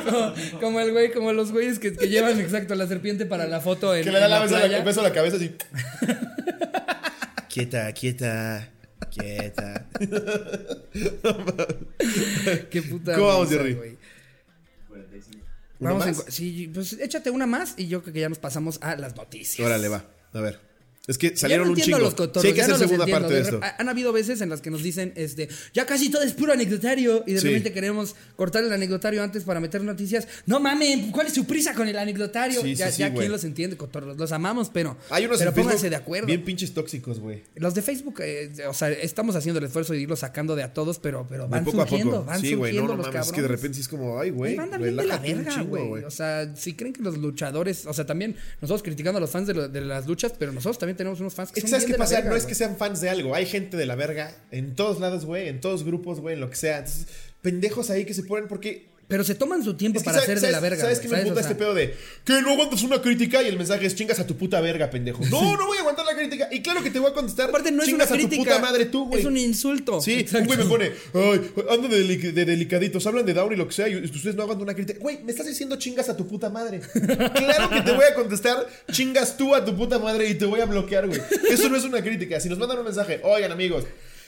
[0.03, 3.61] Como, como el güey, como los güeyes que, que llevan exacto la serpiente para la
[3.61, 5.51] foto en, Que le da en la la beso, el beso a la cabeza así.
[7.55, 8.69] quieta, quieta,
[9.09, 9.87] quieta.
[12.69, 13.15] Qué puta.
[13.15, 13.97] ¿Cómo vamos, Jerry?
[15.79, 16.25] ¿Una Vamos más?
[16.25, 19.15] en sí, pues échate una más y yo creo que ya nos pasamos a las
[19.15, 19.65] noticias.
[19.65, 20.03] Órale, va.
[20.33, 20.59] A ver.
[21.07, 22.07] Es que salieron no un entiendo chingo.
[22.07, 23.21] a los cotorros, sí, hay que hacer no segunda entiendo.
[23.27, 23.61] parte de De esto.
[23.77, 27.23] Han habido veces en las que nos dicen, este, ya casi todo es puro anecdotario
[27.27, 27.47] y de Sí.
[27.47, 30.27] repente queremos cortar el anecdotario antes para meter noticias.
[30.45, 32.61] No mames, ¿cuál es su prisa con el anecdotario?
[32.61, 35.89] Sí, ya sí, ya quién los entiende, cotorros, los amamos, pero, Hay unos pero pónganse
[35.89, 36.27] de acuerdo.
[36.27, 37.43] Bien pinches tóxicos, güey.
[37.55, 40.73] Los de Facebook, eh, o sea, estamos haciendo el esfuerzo de irlos sacando de a
[40.73, 42.25] todos, pero, pero van poco a surgiendo, poco.
[42.25, 43.27] van Sí, güey, no, surgiendo no los mames.
[43.27, 44.55] Es que de repente sí es como, ay, güey.
[44.55, 46.03] Van de la verga, güey.
[46.03, 49.47] O sea, si creen que los luchadores, o sea, también nosotros criticando a los fans
[49.47, 51.87] de, lo- de las luchas, pero nosotros también tenemos unos fans que son ¿Sabes bien
[51.87, 52.15] qué de la pasa?
[52.15, 53.35] verga, no es que sean fans de algo.
[53.35, 55.47] Hay gente de la verga en todos lados, güey.
[55.49, 56.35] En todos grupos, güey.
[56.35, 56.77] En lo que sea.
[56.79, 57.07] Entonces,
[57.41, 60.37] pendejos ahí que se ponen porque Pero se toman su tiempo Es que para ¿sabes-
[60.37, 60.81] hacer de la verga.
[60.81, 61.93] ¿Sabes qué me puta O sea, este pedo de
[62.23, 65.23] que no aguantas una crítica y el mensaje es chingas a tu puta verga, pendejo?
[65.29, 66.47] No, no voy a aguantar la crítica.
[66.51, 67.49] Y claro que te voy a contestar.
[67.49, 68.55] Aparte, no es una chingas a tu crítica.
[68.55, 69.19] puta madre tú, güey.
[69.19, 70.01] Es un insulto.
[70.01, 70.39] Sí, Exacto.
[70.41, 73.67] un güey me pone, ay, ando de, deli- de delicaditos, hablan de down y lo
[73.67, 74.97] que sea, y ustedes no hagan una crítica.
[74.99, 76.81] Güey, me estás diciendo chingas a tu puta madre.
[77.35, 80.61] Claro que te voy a contestar, chingas tú a tu puta madre y te voy
[80.61, 81.21] a bloquear, güey.
[81.49, 82.39] Eso no es una crítica.
[82.39, 83.83] Si nos mandan un mensaje, oigan amigos,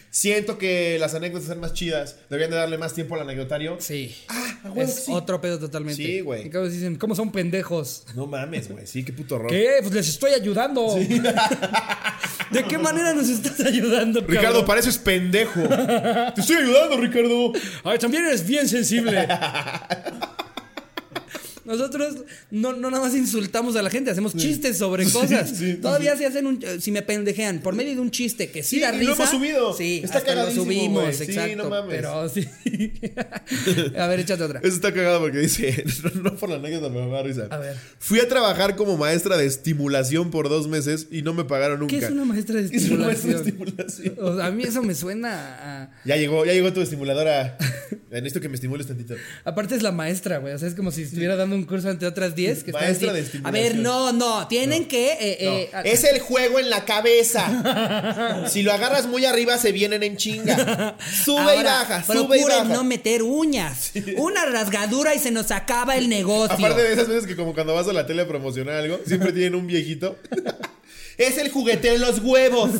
[0.10, 3.78] siento que las anécdotas son más chidas, deberían de darle más tiempo al anecdotario.
[3.80, 4.16] Sí.
[4.30, 5.12] Ah, huevo Es sí.
[5.14, 6.01] otro pedo totalmente.
[6.03, 6.47] Sí, güey.
[6.47, 8.05] Y casi dicen, ¿cómo son pendejos?
[8.16, 8.88] No mames, güey.
[8.88, 9.49] Sí, qué puto horror.
[9.49, 9.78] ¿Qué?
[9.82, 10.95] Pues les estoy ayudando.
[12.51, 14.66] ¿De qué manera nos estás ayudando, Ricardo, cabrón?
[14.66, 15.62] pareces pendejo.
[16.34, 17.51] Te estoy ayudando, Ricardo.
[17.84, 19.28] Ay, también eres bien sensible.
[21.68, 22.15] Nosotros
[22.49, 25.49] no, no nada más insultamos a la gente, hacemos chistes sobre cosas.
[25.49, 28.80] sí, Todavía si hacen un si me pendejean por medio de un chiste que sí,
[28.80, 29.09] da y risa.
[29.09, 29.74] lo hemos subido.
[29.74, 31.15] Sí, Está hasta lo subimos.
[31.15, 31.57] Sí, exacto.
[31.57, 31.95] no mames.
[31.95, 32.47] Pero sí.
[33.97, 34.59] a ver, échate otra.
[34.59, 35.84] Eso está cagado porque dice,
[36.24, 37.47] no, por la anécdota, me da risa.
[37.49, 37.76] A ver.
[37.99, 41.97] Fui a trabajar como maestra de estimulación por dos meses y no me pagaron nunca.
[41.99, 43.88] ¿Qué es una maestra de ¿Qué es una maestra de estimulación?
[43.88, 44.15] estimulación?
[44.26, 45.91] O sea, a mí eso me suena a...
[46.05, 47.57] Ya llegó, ya llegó tu estimuladora.
[48.09, 49.15] Necesito que me estimules tantito.
[49.43, 50.53] Aparte es la maestra, güey.
[50.53, 52.64] O sea, es como si estuviera dando un curso ante otras 10.
[52.64, 53.26] que están Maestra de.
[53.43, 54.47] A ver, no, no.
[54.47, 55.14] Tienen que...
[55.14, 58.45] eh, eh, Es el juego en la cabeza.
[58.49, 60.95] si lo agarras muy arriba, se vienen en chinga.
[61.26, 62.64] Sube y Ahora, baja, sube y baja.
[62.66, 63.91] no meter uñas.
[64.18, 66.55] Una rasgadura y se nos acaba el negocio.
[66.55, 69.32] Aparte de esas veces que como cuando vas a la tele a promocionar algo, siempre
[69.34, 70.18] tienen un viejito.
[71.18, 72.72] es el jugueteo en los huevos.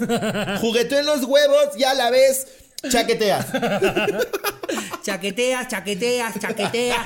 [0.62, 2.48] Jugueteo en los huevos y a la vez
[2.90, 3.48] chaqueteas.
[5.04, 6.98] Chaqueteas, chaqueteas, chaqueteas.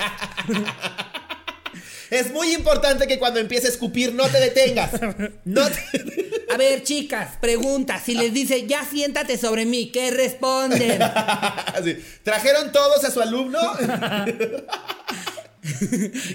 [2.12, 4.92] Es muy importante que cuando empiece a escupir no te detengas.
[5.46, 8.00] No te- A ver, chicas, pregunta.
[8.00, 11.00] Si les dice, ya siéntate sobre mí, ¿qué responden?
[12.24, 13.60] ¿Trajeron todos a su alumno?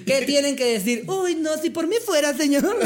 [0.07, 1.05] ¿Qué tienen que decir?
[1.09, 2.63] Uy, no, si por mí fuera, señor.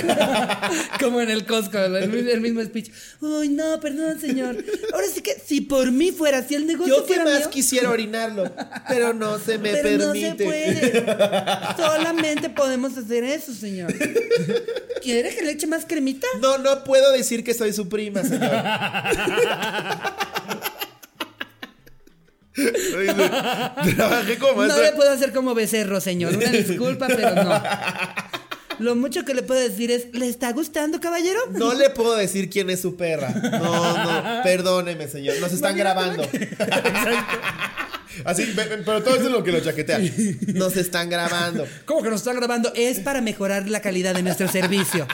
[1.01, 2.91] Como en el Costco, el, mi- el mismo speech.
[3.21, 4.57] Uy, no, perdón, señor.
[4.95, 7.91] Ahora sí que, si por mí fuera, si el negocio Yo que más mío, quisiera
[7.91, 8.51] orinarlo,
[8.89, 10.45] pero no se me pero no se permite.
[10.45, 11.05] puede.
[11.77, 13.93] Solamente podemos hacer eso, señor.
[15.03, 16.27] ¿Quiere que le eche más cremita?
[16.41, 18.51] No, no puedo decir que soy su prima, señor.
[22.55, 26.37] Trabajé como No le puedo hacer como becerro, señor.
[26.37, 27.63] Una disculpa, pero no.
[28.81, 31.39] Lo mucho que le puedo decir es, ¿le está gustando, caballero?
[31.51, 33.29] No le puedo decir quién es su perra.
[33.29, 35.39] No, no, perdóneme, señor.
[35.39, 36.23] Nos están grabando.
[38.25, 40.01] Así, pero todo eso es lo que lo chaquetea.
[40.55, 41.67] Nos están grabando.
[41.85, 42.73] ¿Cómo que nos están grabando?
[42.75, 45.07] Es para mejorar la calidad de nuestro servicio.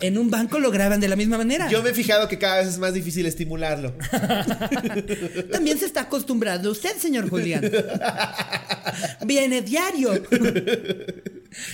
[0.00, 1.68] En un banco lo graban de la misma manera.
[1.68, 3.94] Yo me he fijado que cada vez es más difícil estimularlo.
[5.52, 7.70] También se está acostumbrando usted, señor Julián.
[9.24, 10.20] Viene diario.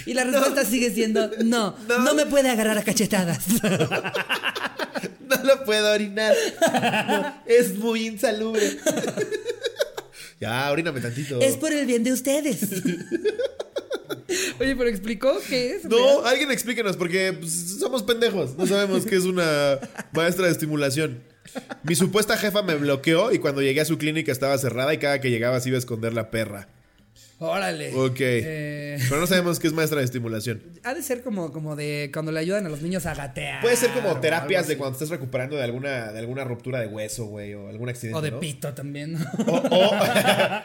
[0.04, 1.98] Y la respuesta sigue siendo no, No.
[2.00, 3.40] no, me puede agarrar a cachetadas.
[5.28, 6.34] No lo puedo orinar.
[7.44, 8.62] Es muy insalubre.
[10.40, 11.40] Ya, oríname tantito.
[11.40, 12.60] es por el bien de ustedes.
[14.60, 15.84] Oye, pero explicó qué es.
[15.84, 18.56] No, alguien explíquenos, porque pues, somos pendejos.
[18.56, 19.78] No sabemos qué es una
[20.12, 21.22] maestra de estimulación.
[21.82, 25.20] Mi supuesta jefa me bloqueó y cuando llegué a su clínica estaba cerrada y cada
[25.20, 26.68] que llegaba se iba a esconder la perra.
[27.40, 27.94] Órale.
[27.94, 28.16] Ok.
[28.20, 30.62] Eh, Pero no sabemos qué es maestra de estimulación.
[30.82, 33.60] ha de ser como, como de cuando le ayudan a los niños a gatear.
[33.60, 37.26] Puede ser como terapias de cuando estás recuperando de alguna, de alguna ruptura de hueso,
[37.26, 38.18] güey, o algún accidente.
[38.18, 38.40] O de ¿no?
[38.40, 39.16] pito también.
[39.46, 39.90] O, o,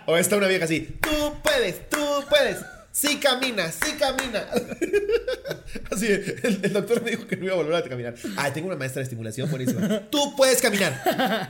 [0.13, 0.97] o está una vieja así.
[0.99, 2.57] Tú puedes, tú puedes.
[2.91, 4.45] Sí camina, sí camina.
[5.91, 8.13] Así, el, el doctor me dijo que no iba a volver a caminar.
[8.37, 10.01] Ah, tengo una maestra de estimulación buenísima.
[10.11, 11.01] Tú puedes caminar.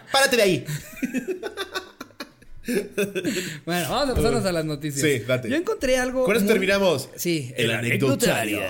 [0.10, 0.66] Párate de ahí.
[3.66, 5.02] Bueno, vamos a pasarnos a las noticias.
[5.02, 5.50] Sí, date.
[5.50, 6.24] Yo encontré algo.
[6.26, 7.10] Con eso muy- terminamos.
[7.16, 8.62] Sí, El anecdotario.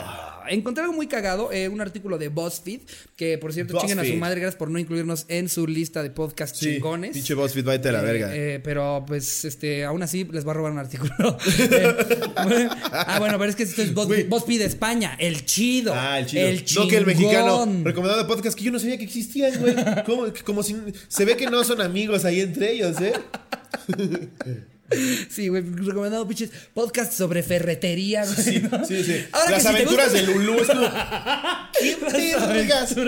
[0.50, 2.82] Encontré algo muy cagado, eh, un artículo de BuzzFeed,
[3.16, 6.10] que por cierto, chinguen a su madre, gracias por no incluirnos en su lista de
[6.10, 7.12] podcast Sí, chingones.
[7.14, 8.36] pinche BuzzFeed, váyate a la Eh, verga.
[8.36, 11.14] eh, pero pues, este, aún así les va a robar un artículo.
[12.96, 13.94] Ah, bueno, pero es que esto es.
[13.94, 15.94] BuzzFeed de España, el chido.
[15.96, 16.48] Ah, el chido.
[16.48, 17.86] El no que el mexicano chingón.
[17.86, 19.76] recomendado podcast que yo no sabía que existían, güey.
[20.06, 20.76] Como, como si
[21.08, 23.14] se ve que no son amigos ahí entre ellos, ¿eh?
[25.30, 28.36] Sí, güey, recomendado pinches podcast sobre ferretería, güey.
[28.38, 29.24] Sí, sí, sí.
[29.32, 30.88] Ahora Las si aventuras gusta- de Lulú es como.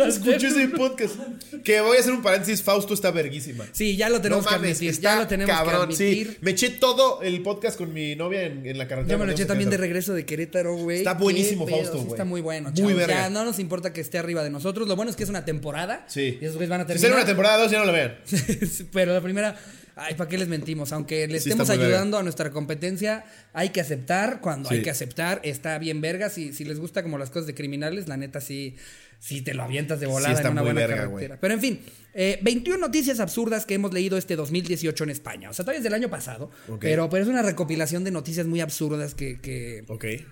[0.07, 1.15] Escucho ese podcast.
[1.63, 2.61] Que voy a hacer un paréntesis.
[2.63, 3.65] Fausto está verguísima.
[3.71, 4.89] Sí, ya lo tenemos no que mames, admitir.
[4.89, 6.27] está Ya lo tenemos cabrón, que admitir.
[6.31, 6.37] sí.
[6.41, 9.13] Me eché todo el podcast con mi novia en, en la carretera.
[9.13, 10.97] Yo me lo eché también de regreso de Querétaro, güey.
[10.99, 12.11] Está buenísimo, Qué pedo, Fausto, güey.
[12.11, 12.95] Está muy bueno, Muy chavos.
[12.95, 13.13] verga.
[13.15, 14.87] Ya no nos importa que esté arriba de nosotros.
[14.87, 16.05] Lo bueno es que es una temporada.
[16.07, 16.37] Sí.
[16.41, 17.09] Y esos güeyes van a Si terminar.
[17.11, 18.15] sale una temporada 2, ya no lo vean.
[18.93, 19.55] Pero la primera,
[19.95, 20.91] ay, ¿para qué les mentimos?
[20.93, 24.75] Aunque le Sí, estemos ayudando a nuestra competencia, hay que aceptar cuando Sí.
[24.75, 25.39] hay que aceptar.
[25.43, 26.29] Está bien verga.
[26.29, 28.75] Si, si les gusta como las cosas de criminales, la neta sí,
[29.19, 31.37] sí te lo avientas de volada en una buena verga, carretera.
[31.39, 31.79] Pero en fin,
[32.13, 35.49] eh, 21 noticias absurdas que hemos leído este 2018 en España.
[35.49, 36.51] O sea, todavía es del año pasado.
[36.79, 39.83] Pero, pero es una recopilación de noticias muy absurdas que, que,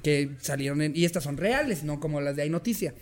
[0.04, 2.94] que salieron en, y estas son reales, no como las de Hay Noticia.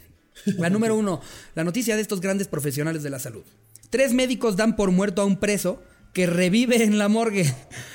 [0.58, 1.22] La número uno,
[1.56, 3.44] la noticia de estos grandes profesionales de la salud.
[3.90, 5.84] Tres médicos dan por muerto a un preso
[6.14, 7.54] que revive en la morgue.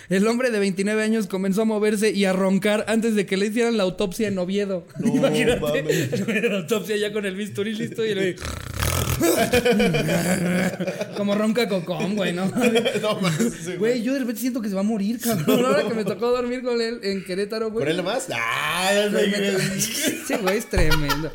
[0.08, 3.46] El hombre de 29 años comenzó a moverse y a roncar antes de que le
[3.46, 4.86] hicieran la autopsia en Oviedo.
[4.98, 6.26] No Imagínate, mames.
[6.50, 8.36] la autopsia ya con el bisturí listo y güey-
[11.16, 12.46] Como ronca cocón, güey, ¿no?
[13.00, 14.02] no ese güey.
[14.02, 15.64] Yo de repente siento que se va a morir, cabrón.
[15.64, 17.84] Ahora que me tocó dormir con él en Querétaro, güey.
[17.84, 18.28] ¿Por él nomás?
[18.32, 18.90] ¡Ah!
[20.26, 21.30] Sí, güey, es tremendo.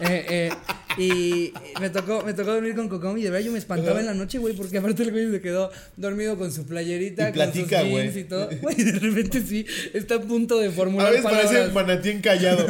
[0.00, 0.50] Eh, eh,
[0.98, 4.06] y me tocó, me tocó dormir con Cocom y de verdad yo me espantaba en
[4.06, 7.80] la noche, güey, porque aparte el güey se quedó dormido con su playerita, Y platica,
[7.80, 8.48] con sus jeans y todo.
[8.62, 12.66] Güey, de repente sí, está a punto de A formular veces parece palabras manatí encallado.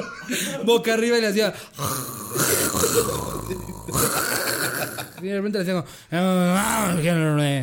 [0.64, 1.52] boca arriba y le hacía...
[5.22, 5.86] Y de repente le hacía como...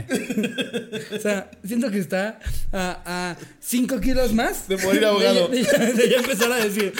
[1.16, 2.40] O sea, siento que está
[2.72, 4.68] a 5 kilos más.
[4.68, 5.48] De morir ahogado.
[5.48, 6.94] De, ya- de ya empezar a decir...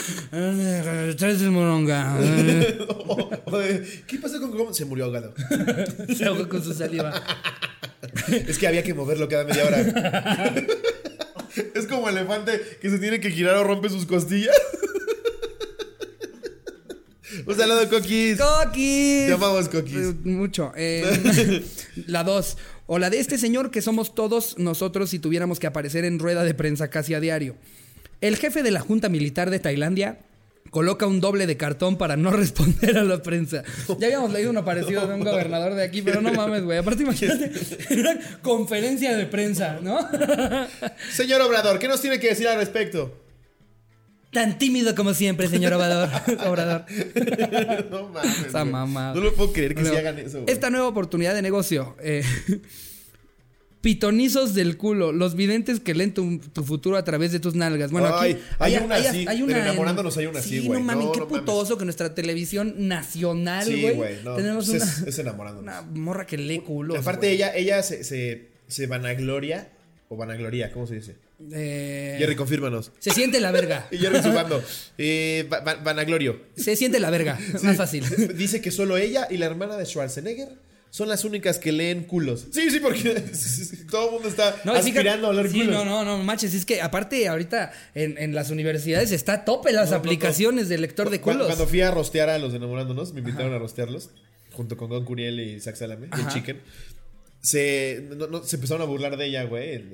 [1.16, 2.16] Traes el moronga.
[2.88, 4.72] O- o de, ¿Qué pasó con cómo?
[4.74, 5.34] Se murió ahogado.
[6.16, 7.22] Se ahogó con su saliva.
[8.30, 10.54] Es que había que moverlo cada media hora.
[11.74, 14.54] Es como elefante que se tiene que girar o rompe sus costillas.
[17.46, 18.38] Un saludo, Coquis.
[18.38, 19.26] ¡Coquis!
[19.26, 19.94] Te amamos, Coquis.
[19.96, 20.72] Eh, Mucho.
[20.76, 21.62] Eh,
[22.06, 22.56] la dos.
[22.86, 26.42] O la de este señor que somos todos nosotros si tuviéramos que aparecer en rueda
[26.44, 27.56] de prensa casi a diario.
[28.20, 30.18] El jefe de la Junta Militar de Tailandia
[30.70, 33.62] coloca un doble de cartón para no responder a la prensa.
[33.98, 36.78] Ya habíamos leído uno parecido de un gobernador de aquí, pero no mames, güey.
[36.78, 37.50] Aparte, imagínate,
[37.94, 39.98] una conferencia de prensa, ¿no?
[41.12, 43.24] Señor Obrador, ¿qué nos tiene que decir al respecto?
[44.30, 46.10] Tan tímido como siempre, señor Obrador.
[46.46, 46.84] Obrador.
[47.90, 48.46] No mames.
[48.46, 49.14] Esa mamada.
[49.14, 50.44] No lo puedo creer que Luego, hagan eso.
[50.46, 51.96] Esta nueva oportunidad de negocio.
[52.02, 52.22] eh,
[53.80, 55.12] pitonizos del culo.
[55.12, 57.90] Los videntes que leen tu, tu futuro a través de tus nalgas.
[57.90, 60.78] Bueno, aquí Ay, hay una así, pero enamorándonos hay una así, Sí, güey.
[60.80, 61.40] no mames, No, qué no mames.
[61.40, 64.16] putoso que nuestra televisión nacional, Sí, güey.
[64.24, 65.62] No, tenemos una, es enamorándonos.
[65.62, 66.96] una morra que lee culo.
[66.98, 69.68] Aparte, ella, ella se, se, se vanagloria.
[70.10, 71.16] O vanagloria, ¿cómo se dice?
[71.52, 72.92] Eh, Jerry, confírmanos.
[72.98, 73.86] se siente la verga.
[73.92, 74.62] Y Jerry sumando.
[74.98, 76.40] Eh, va- va- vanaglorio.
[76.56, 77.38] Se siente la verga.
[77.62, 78.04] Más fácil.
[78.34, 80.48] Dice que solo ella y la hermana de Schwarzenegger
[80.90, 82.46] son las únicas que leen culos.
[82.50, 83.10] Sí, sí, porque
[83.90, 85.74] todo el mundo está No, y fíjate- aspirando a leer sí, culos.
[85.74, 89.72] no, no, no, manches, es que aparte ahorita en, en las universidades está a tope
[89.72, 89.98] las No, no, no.
[89.98, 91.56] aplicaciones de lector de Cuando, culos.
[91.56, 94.10] cuando fui a rostear a los enamorándonos, me invitaron a rostearlos
[94.52, 96.28] junto con Gon Curiel y Zach Salame, y el.
[96.28, 96.60] Chicken.
[97.40, 99.84] Se, no- no, se empezaron a burlar de ella, güey.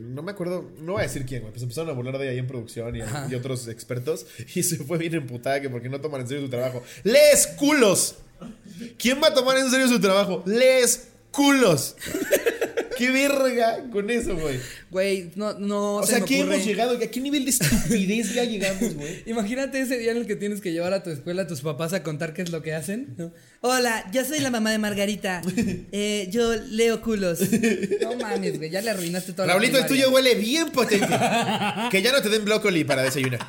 [0.00, 1.52] No me acuerdo, no voy a decir quién, güey.
[1.52, 4.26] Pues se empezaron a burlar de ella ahí en producción y, otros expertos.
[4.54, 6.82] Y se fue bien emputada que porque no toman en serio su trabajo.
[7.04, 8.16] ¡Les culos!
[8.98, 10.42] ¿Quién va a tomar en serio su trabajo?
[10.46, 11.96] ¡Les culos!
[12.98, 14.58] ¡Qué verga con eso, güey!
[14.90, 15.96] Güey, no, no.
[15.96, 16.54] O se sea, me ¿qué ocurre.
[16.56, 16.96] hemos llegado?
[16.96, 19.22] ¿A qué nivel de estupidez ya llegamos, güey?
[19.26, 21.94] Imagínate ese día en el que tienes que llevar a tu escuela a tus papás
[21.94, 23.14] a contar qué es lo que hacen.
[23.16, 23.32] ¿no?
[23.62, 25.40] Hola, yo soy la mamá de Margarita.
[25.92, 27.40] Eh, yo leo culos.
[28.02, 31.06] No mames, güey, ya le arruinaste toda Raulito, la el tuyo huele bien potente.
[31.90, 33.40] que ya no te den brócoli para desayunar.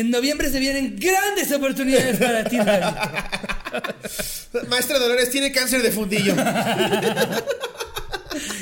[0.00, 2.96] En noviembre se vienen grandes oportunidades para ti, David.
[4.68, 6.34] Maestra Dolores tiene cáncer de fundillo.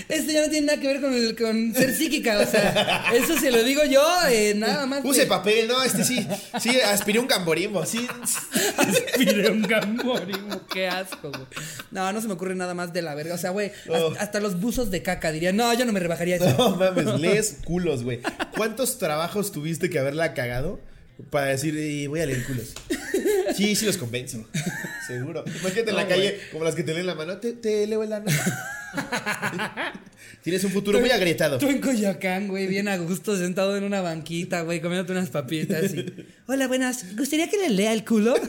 [0.09, 3.39] Esto ya no tiene nada que ver con, el, con ser psíquica, o sea, eso
[3.39, 5.03] se lo digo yo, eh, nada más.
[5.03, 5.83] Puse que- papel, ¿no?
[5.85, 6.27] Este sí,
[6.59, 8.09] sí, aspiré un gamborismo, sí.
[8.79, 11.45] Aspiré un gamborismo, qué asco, güey.
[11.91, 13.35] No, no se me ocurre nada más de la verga.
[13.35, 14.15] O sea, güey, hasta, Oh.
[14.19, 16.53] hasta los buzos de caca dirían, no, yo no me rebajaría eso.
[16.57, 18.21] No mames, lees culos, güey.
[18.57, 20.81] ¿Cuántos trabajos tuviste que haberla cagado
[21.31, 22.75] para decir, "Eh, voy a leer culos?
[23.57, 24.47] Sí, sí los convenzo.
[25.07, 25.45] Seguro.
[25.47, 28.13] Imagínate en la calle, como las que te leen la mano, te, te leo el
[28.13, 28.27] ano.
[30.43, 31.59] Tienes un futuro muy agrietado.
[31.59, 35.93] Tú en Coyoacán, güey, bien a gusto, sentado en una banquita, güey, comiéndote unas papitas
[35.95, 36.07] y...
[36.47, 38.35] Hola, buenas, ¿gustaría que le lea el culo?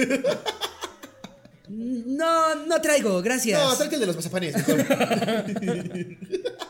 [1.72, 3.62] No, no traigo, gracias.
[3.62, 4.56] No, tráete el de los mazapanes.
[4.56, 4.86] mejor.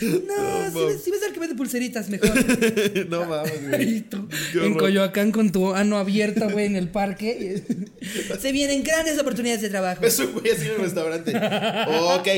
[0.00, 2.30] No, si, ves- si ves al que vende pulseritas, mejor.
[3.08, 4.00] No mames, güey.
[4.02, 4.74] tú, en.
[4.74, 7.62] Coyoacán con tu ano abierto, güey, en el parque.
[8.40, 10.04] Se vienen grandes oportunidades de trabajo.
[10.04, 11.32] Es un güey así en un restaurante.
[11.36, 12.28] Ok.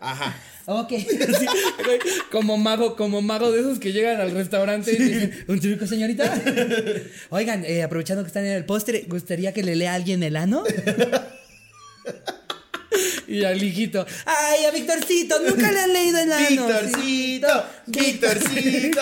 [0.00, 0.36] Ajá.
[0.66, 0.92] Ok.
[0.98, 1.46] Sí,
[1.84, 1.98] güey,
[2.30, 6.42] como mago, como mago de esos que llegan al restaurante y dicen, un truco, señorita.
[7.30, 10.36] Oigan, eh, aprovechando que están en el postre, ¿gustaría que le lea a alguien el
[10.36, 10.64] ano?
[13.28, 16.48] Y al hijito, ay, a Victorcito, nunca le han leído el ano.
[16.48, 19.00] Victorcito, Victorcito.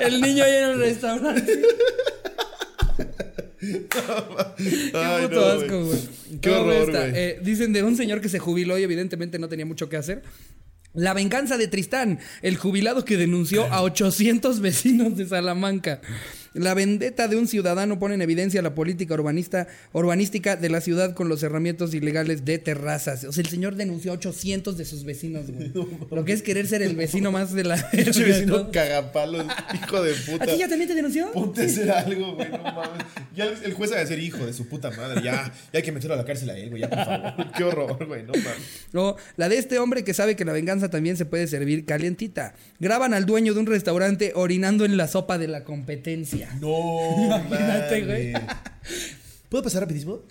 [0.00, 1.62] El niño ahí en el restaurante.
[3.58, 3.90] Qué
[4.94, 5.98] Ay, puto no, asco, güey.
[6.40, 7.12] Qué ¿Cómo horror, güey.
[7.14, 10.22] Eh, dicen de un señor que se jubiló y evidentemente no tenía mucho que hacer.
[10.92, 16.00] La venganza de Tristán, el jubilado que denunció a 800 vecinos de Salamanca.
[16.56, 21.14] La vendetta de un ciudadano pone en evidencia la política urbanista, urbanística de la ciudad
[21.14, 23.24] con los herramientas ilegales de terrazas.
[23.24, 25.70] O sea, el señor denunció a 800 de sus vecinos, güey.
[26.10, 27.76] Lo que es querer ser el vecino más de la...
[27.90, 30.44] Pinche vecino cagapalos, hijo de puta.
[30.44, 31.30] ¿A ti ya también te denunció?
[31.32, 33.04] Ponte a hacer algo, güey, no mames.
[33.34, 35.20] Ya el, el juez va a decir hijo de su puta madre.
[35.22, 37.52] Ya, ya hay que meterlo a la cárcel a él, güey, ya, por favor.
[37.54, 38.86] Qué horror, güey, no mames.
[38.94, 42.54] O la de este hombre que sabe que la venganza también se puede servir calientita.
[42.80, 46.45] Graban al dueño de un restaurante orinando en la sopa de la competencia.
[46.60, 48.34] No, Imagínate, güey.
[49.48, 50.22] ¿Puedo pasar rapidísimo?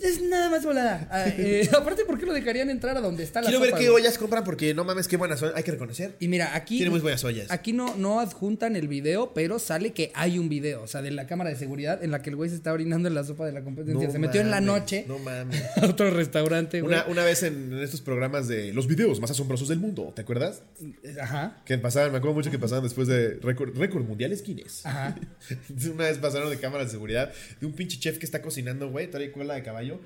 [0.00, 1.08] Es nada más volada.
[1.10, 3.80] Ah, eh, aparte, ¿por qué lo dejarían entrar a donde está la Quiero ver sopa,
[3.80, 4.04] qué güey?
[4.04, 5.50] ollas compran porque no mames, qué buenas son.
[5.56, 6.14] Hay que reconocer.
[6.20, 6.76] Y mira, aquí.
[6.76, 7.50] Tiene muy buenas ollas.
[7.50, 10.82] Aquí no, no adjuntan el video, pero sale que hay un video.
[10.82, 13.08] O sea, de la cámara de seguridad en la que el güey se está orinando
[13.08, 14.06] en la sopa de la competencia.
[14.06, 15.60] No se metió en la noche No mames.
[15.76, 16.94] a otro restaurante, güey.
[16.94, 20.22] Una, una vez en, en estos programas de los videos más asombrosos del mundo, ¿te
[20.22, 20.62] acuerdas?
[21.20, 21.60] Ajá.
[21.64, 24.86] Que pasaban, me acuerdo mucho que pasaban después de récord, mundiales Guinness.
[24.86, 25.16] Ajá.
[25.92, 29.10] Una vez pasaron de cámaras de seguridad de un pinche chef que está cocinando, güey,
[29.10, 30.00] trae cola de caballo.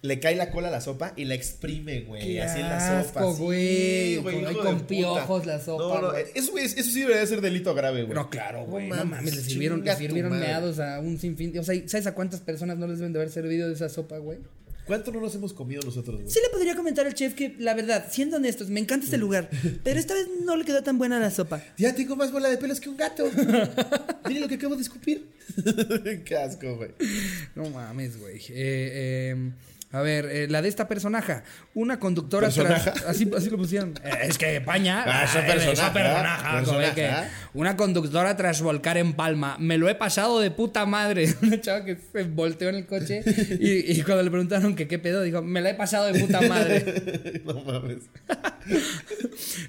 [0.00, 2.38] Le cae la cola a la sopa y la exprime, güey.
[2.38, 3.20] Así en la sopa.
[3.20, 4.54] asco, Sí, güey.
[4.54, 6.24] Con- piojos la sopa, No, no, güey.
[6.36, 8.14] eso, güey, eso sí debería ser delito grave, güey.
[8.14, 8.88] No, claro, güey.
[8.88, 11.58] No mames, mames, le sirvieron, le sirvieron meados a un sinfín.
[11.58, 14.18] O sea, ¿sabes a cuántas personas no les deben de haber servido de esa sopa,
[14.18, 14.38] güey?
[14.88, 16.32] ¿Cuánto no nos hemos comido nosotros, güey?
[16.32, 19.50] Sí le podría comentar al chef que, la verdad, siendo honestos, me encanta este lugar,
[19.84, 21.62] pero esta vez no le quedó tan buena la sopa.
[21.76, 23.30] Ya tengo más bola de pelos que un gato.
[24.28, 25.28] Mire lo que acabo de escupir.
[26.24, 26.92] Qué asco, güey.
[27.54, 28.38] No mames, güey.
[28.48, 29.52] Eh, eh,
[29.90, 31.44] a ver, eh, la de esta personaja.
[31.74, 32.48] Una conductora.
[32.48, 32.92] ¿Personaja?
[32.92, 33.94] tras- así, así lo pusieron.
[34.04, 35.02] Eh, es que Paña.
[35.06, 37.10] Ah, esa eh, personaja, que
[37.54, 39.56] una conductora tras volcar en Palma.
[39.58, 41.34] Me lo he pasado de puta madre.
[41.42, 43.22] Una chava que se volteó en el coche
[43.58, 46.40] y, y cuando le preguntaron que qué pedo, dijo: Me la he pasado de puta
[46.42, 46.84] madre.
[47.44, 47.98] No mames.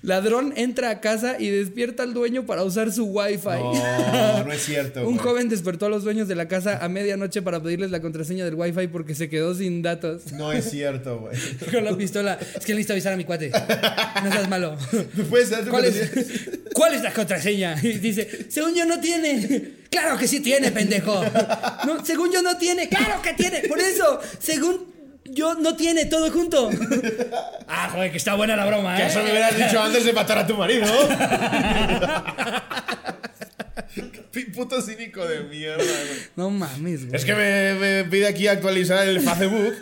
[0.02, 3.48] Ladrón entra a casa y despierta al dueño para usar su wifi.
[3.48, 5.08] No, no es cierto.
[5.08, 8.44] Un joven despertó a los dueños de la casa a medianoche para pedirles la contraseña
[8.46, 10.09] del wifi porque se quedó sin datos.
[10.34, 11.38] No es cierto, güey.
[11.72, 12.38] Con la pistola.
[12.40, 13.52] Es que necesito avisar a mi cuate.
[14.24, 14.78] No seas malo.
[15.14, 16.12] ¿Me puedes ¿Cuál es,
[16.74, 17.76] ¿Cuál es la contraseña?
[17.84, 19.72] Y dice, según yo no tiene.
[19.90, 21.24] Claro que sí tiene, pendejo.
[21.86, 22.88] No, según yo no tiene.
[22.88, 23.62] Claro que tiene.
[23.68, 24.88] Por eso, según
[25.26, 26.70] yo no tiene todo junto.
[27.68, 29.08] Ah, joder, que está buena la broma, Que ¿eh?
[29.08, 30.86] eso me hubieras dicho antes de matar a tu marido.
[34.54, 36.20] Puto cínico de mierda, güey.
[36.36, 37.16] No mames, güey.
[37.16, 39.74] Es que me, me pide aquí actualizar el Facebook.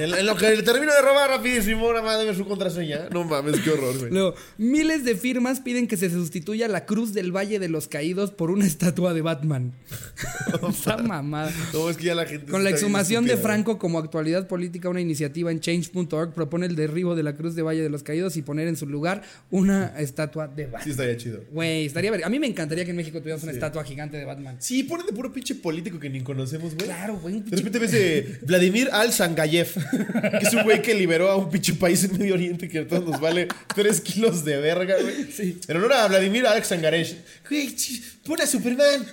[0.00, 3.08] En, lo que termino de robar rapidísimo, nada más debe su contraseña.
[3.12, 4.10] No mames, qué horror, güey.
[4.10, 8.30] Luego, miles de firmas piden que se sustituya la cruz del Valle de los Caídos
[8.30, 9.72] por una estatua de Batman.
[10.68, 11.52] Esa mamada.
[11.72, 12.50] No, es que ya la gente.
[12.50, 16.76] Con la está exhumación de Franco como actualidad política, una iniciativa en change.org propone el
[16.76, 19.94] derribo de la cruz de Valle de los Caídos y poner en su lugar una
[19.98, 20.66] estatua de güey.
[20.66, 20.90] Sí, Batman.
[20.90, 21.44] estaría chido.
[21.52, 24.24] Güey, estaría ver- A mí me encantaría que en México tuviéramos una estatua gigante de
[24.26, 24.56] Batman.
[24.60, 26.86] Sí, ponen de puro pinche político que ni conocemos, güey.
[26.86, 27.40] Claro, güey.
[27.40, 29.68] De repente ves de Vladimir Al-Zangayev,
[30.38, 32.86] que es un güey que liberó a un pinche país en Medio Oriente que a
[32.86, 35.32] todos nos vale 3 kilos de verga, güey.
[35.32, 35.58] Sí.
[35.66, 37.16] En honor a Vladimir Al-Zangaresh.
[37.48, 39.06] Güey, ch- pon a Superman.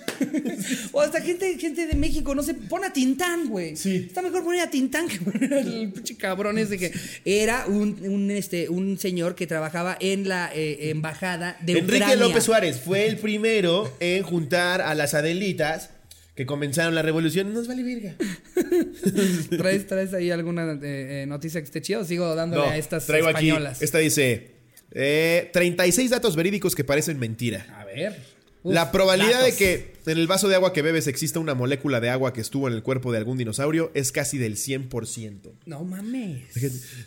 [0.92, 3.76] O hasta gente, gente de México, no sé, pon a Tintán, güey.
[3.76, 4.06] Sí.
[4.08, 6.92] Está mejor poner a Tintán que poner al pinche cabrón ese que
[7.24, 12.16] era un, un, este, un señor que trabajaba en la eh, embajada de Enrique Ucrania.
[12.16, 15.90] López Suárez fue el primero en juntar a las Adelitas
[16.34, 17.52] que comenzaron la revolución.
[17.52, 18.14] Nos vale verga.
[19.58, 20.78] ¿Traes, ¿Traes ahí alguna eh,
[21.22, 23.76] eh, noticia que esté chida o sigo dándole No, a estas traigo españolas?
[23.76, 23.84] aquí.
[23.84, 24.52] Esta dice:
[24.92, 27.66] eh, 36 datos verídicos que parecen mentira.
[27.78, 28.16] A ver.
[28.64, 29.50] Uf, La probabilidad datos.
[29.50, 32.40] de que en el vaso de agua que bebes exista una molécula de agua que
[32.40, 35.52] estuvo en el cuerpo de algún dinosaurio es casi del 100%.
[35.66, 36.42] No mames.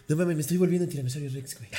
[0.07, 1.69] No mames, me estoy volviendo en tiranosaurio Rex, güey.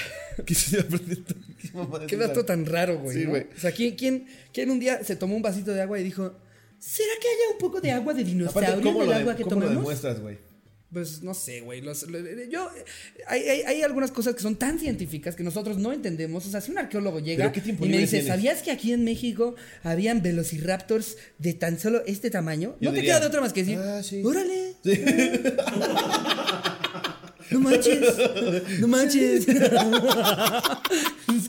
[0.47, 0.55] ¿Qué,
[2.07, 3.17] qué dato tan raro, güey.
[3.19, 3.31] Sí, ¿no?
[3.31, 3.47] güey.
[3.57, 6.35] O sea, ¿quién, quién, quién un día se tomó un vasito de agua y dijo:
[6.79, 9.23] ¿Será que haya un poco de agua de dinosaurio Aparte, ¿cómo, en lo, el de-
[9.23, 9.83] agua que cómo lo tomamos?
[9.83, 10.39] demuestras, güey?
[10.93, 11.81] Pues no sé, güey.
[11.81, 12.19] los- lo-
[12.49, 12.71] yo,
[13.27, 16.47] hay, hay, hay algunas cosas que son tan científicas que nosotros no entendemos.
[16.47, 18.29] O sea, si un arqueólogo llega ¿Pero qué tiempo y me dice, tienes?
[18.29, 22.77] ¿sabías que aquí en México habían velociraptors de tan solo este tamaño?
[22.81, 24.23] Yo no te queda de otra más que decir, "Ah, sí".
[24.25, 24.75] órale.
[27.51, 28.01] No manches,
[28.81, 29.47] no manches.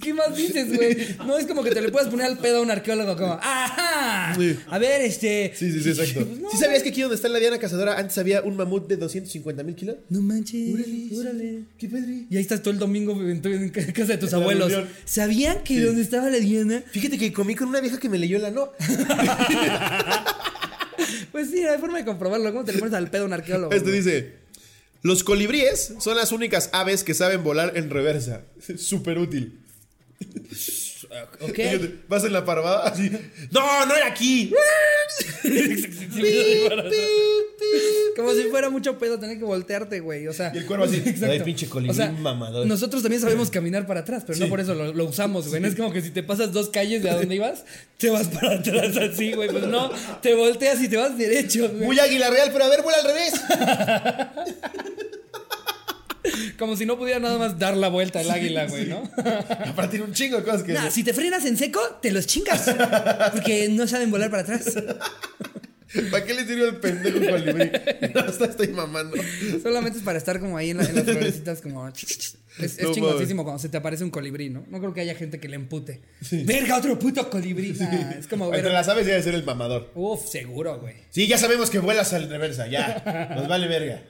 [0.01, 0.95] ¿Qué más dices, güey?
[1.25, 4.35] No es como que te le puedas poner al pedo a un arqueólogo como, ¡ajá!
[4.37, 4.57] Sí.
[4.69, 5.51] A ver, este.
[5.55, 6.25] Sí, sí, sí, exacto.
[6.25, 8.87] Pues no, ¿Sí sabías que aquí donde está la Diana Cazadora antes había un mamut
[8.87, 9.97] de 250 mil kilos?
[10.09, 11.63] No manches, Órale, órale.
[11.77, 12.25] ¿Qué padre?
[12.29, 14.71] Y ahí estás todo el domingo en, tu- en casa de tus la abuelos.
[14.71, 14.89] reunión.
[15.05, 15.79] ¿Sabían que Sí.
[15.81, 16.83] donde estaba la Diana?
[16.91, 18.71] Fíjate que comí con una vieja que me leyó la no.
[21.31, 22.51] Pues sí, hay forma de comprobarlo.
[22.51, 23.71] ¿Cómo te le pones al pedo a un arqueólogo?
[23.71, 23.97] Este güey?
[24.01, 24.33] dice:
[25.01, 28.43] Los colibríes son las únicas aves que saben volar en reversa.
[28.77, 29.59] Súper útil.
[31.41, 31.59] Ok.
[32.07, 33.11] Vas en la parvada así.
[33.51, 34.51] ¡No, no era aquí!
[38.15, 40.27] Como si fuera mucho pedo tener que voltearte, güey.
[40.27, 40.51] O sea.
[40.53, 41.03] Y el cuervo así.
[41.23, 42.65] "Ay, pinche colibrí mamador".
[42.65, 45.61] Nosotros también sabemos caminar para atrás, pero no por eso lo, lo usamos, güey.
[45.61, 47.63] No es como que si te pasas dos calles de a donde ibas,
[47.97, 49.49] te vas para atrás así, güey.
[49.49, 49.91] Pues no,
[50.21, 51.85] te volteas y te vas derecho, güey.
[51.85, 53.33] Muy águila real, pero a ver, vuela al revés.
[56.57, 59.03] Como si no pudiera nada más dar la vuelta el águila, güey, ¿no?
[59.17, 60.73] Aparte tiene un chingo de cosas que.
[60.73, 62.73] Nah, si te frenas en seco, te los chingas.
[63.33, 64.73] Porque no saben volar para atrás.
[66.11, 67.71] ¿Para qué le sirve el pendejo colibrí?
[68.13, 69.15] No, hasta estoy mamando.
[69.63, 71.87] Solamente es para estar como ahí en, la- en las florecitas, como.
[71.87, 74.65] Es, es No chingosísimo cuando se te aparece un colibrí, ¿no?
[74.69, 76.01] No creo que haya gente que le empute.
[76.31, 77.71] Verga, otro puto colibrí.
[77.73, 78.59] Nah, es como ver.
[78.59, 79.91] Entre las aves debe ser el mamador.
[79.95, 80.95] Uf, seguro, güey.
[81.09, 83.29] Sí, ya sabemos que vuelas al reversa, ya.
[83.35, 84.03] Nos vale verga.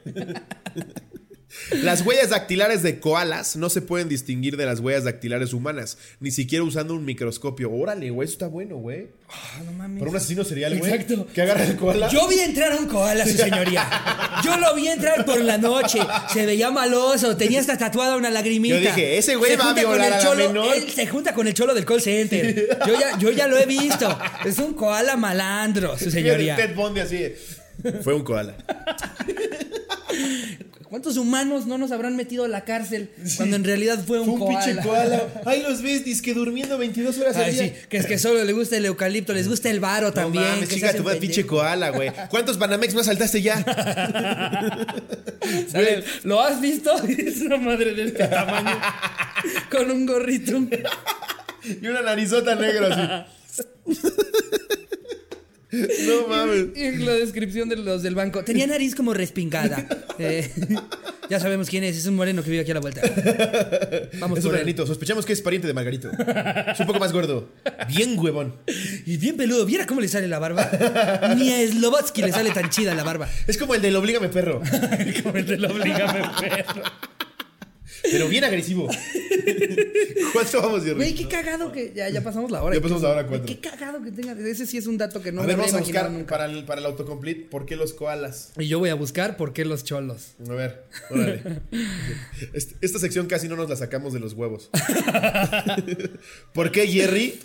[1.71, 6.31] Las huellas dactilares de koalas no se pueden distinguir de las huellas dactilares humanas, ni
[6.31, 7.71] siquiera usando un microscopio.
[7.71, 9.07] Órale, güey, eso está bueno, güey.
[9.29, 9.99] Ah, no mames.
[9.99, 10.91] Para un asesino serial, güey.
[10.91, 11.27] Exacto.
[11.33, 12.09] Que agarra el koala.
[12.09, 13.89] Yo vi entrar a un koala, su señoría.
[14.43, 15.99] Yo lo vi entrar por la noche.
[16.31, 17.35] Se veía maloso.
[17.37, 18.75] Tenía hasta tatuada una lagrimita.
[18.75, 20.75] Yo dije, ese güey va a violar a la cholo, menor.
[20.75, 22.77] Él se junta con el cholo del call center.
[22.85, 24.17] Yo ya, yo ya lo he visto.
[24.45, 26.55] Es un koala malandro, su señoría.
[26.55, 27.33] Ted Bundy así.
[28.03, 28.55] Fue un koala.
[30.89, 34.33] ¿Cuántos humanos no nos habrán metido a la cárcel cuando en realidad fue un, Fue
[34.35, 34.63] un koala?
[34.65, 35.27] pinche koala.
[35.45, 37.63] Ahí los ves, que durmiendo 22 horas al Ay, día.
[37.63, 40.45] sí, que es que solo le gusta el eucalipto, les gusta el varo No también.
[40.45, 42.11] mames, chica, tu madre, pinche koala, güey.
[42.29, 43.63] ¿Cuántos Banamex más saltaste ya?
[46.23, 46.91] ¿Lo has visto?
[47.07, 48.79] Es una madre de este tamaño.
[49.71, 50.57] Con un gorrito.
[51.81, 53.61] Y una narizota negra así.
[56.07, 56.65] No mames.
[56.75, 58.43] Y en la descripción de los del banco.
[58.43, 59.87] Tenía nariz como respingada.
[60.19, 60.49] Eh,
[61.29, 61.95] ya sabemos quién es.
[61.95, 63.01] Es un moreno que vive aquí a la vuelta.
[64.19, 64.63] Vamos Es un por él.
[64.63, 64.87] granito.
[64.87, 66.09] Sospechamos que es pariente de Margarito.
[66.11, 67.49] Es un poco más gordo.
[67.87, 68.55] Bien huevón.
[69.05, 69.63] Y bien peludo.
[69.67, 71.35] ¿Viera cómo le sale la barba?
[71.37, 73.29] Ni a Slobotsky le sale tan chida la barba.
[73.45, 74.59] Es como el del Oblígame Perro.
[75.23, 76.81] como el de la obligame perro.
[78.03, 78.87] Pero bien agresivo.
[80.33, 80.95] ¿Cuánto vamos, Jerry?
[80.95, 81.93] Güey, qué cagado que.
[81.95, 82.75] Ya, ya pasamos la hora.
[82.75, 83.45] Ya pasamos la hora cuatro.
[83.45, 84.33] Qué cagado que tenga.
[84.33, 86.27] Ese sí es un dato que no a me ver, había vamos a buscar nunca.
[86.27, 88.51] para el, para el autocomplete por qué los koalas.
[88.57, 90.35] Y yo voy a buscar por qué los cholos.
[90.47, 91.41] A ver, órale.
[92.53, 94.69] Este- Esta sección casi no nos la sacamos de los huevos.
[96.53, 97.39] ¿Por qué Jerry?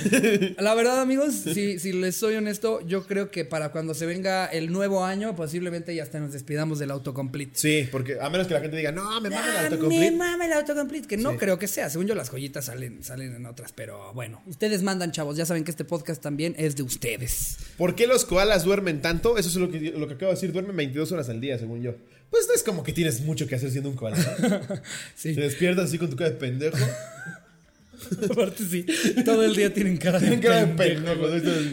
[0.58, 4.46] La verdad, amigos, si, si les soy honesto, yo creo que para cuando se venga
[4.46, 7.52] el nuevo año, posiblemente ya hasta nos despidamos del autocomplete.
[7.54, 10.16] Sí, porque a menos que la gente diga, no, me mama el Ah, me autocomplete.
[10.16, 11.36] mama el autocomplete, que no Sí.
[11.38, 11.90] creo que sea.
[11.90, 14.42] Según yo, las joyitas salen, salen en otras, pero bueno.
[14.46, 15.36] Ustedes mandan, chavos.
[15.36, 17.56] Ya saben que este podcast también es de ustedes.
[17.76, 19.36] ¿Por qué los koalas duermen tanto?
[19.38, 20.52] Eso es lo que, lo que acabo de decir.
[20.52, 21.94] Duermen 22 horas al día, según yo.
[22.30, 24.16] Pues no es como que tienes mucho que hacer siendo un koala.
[25.14, 26.78] Sí, Te despiertas así con tu cara de pendejo.
[28.30, 28.84] aparte sí.
[29.24, 31.26] Todo el día tienen cara de Tienen cara de pendejo.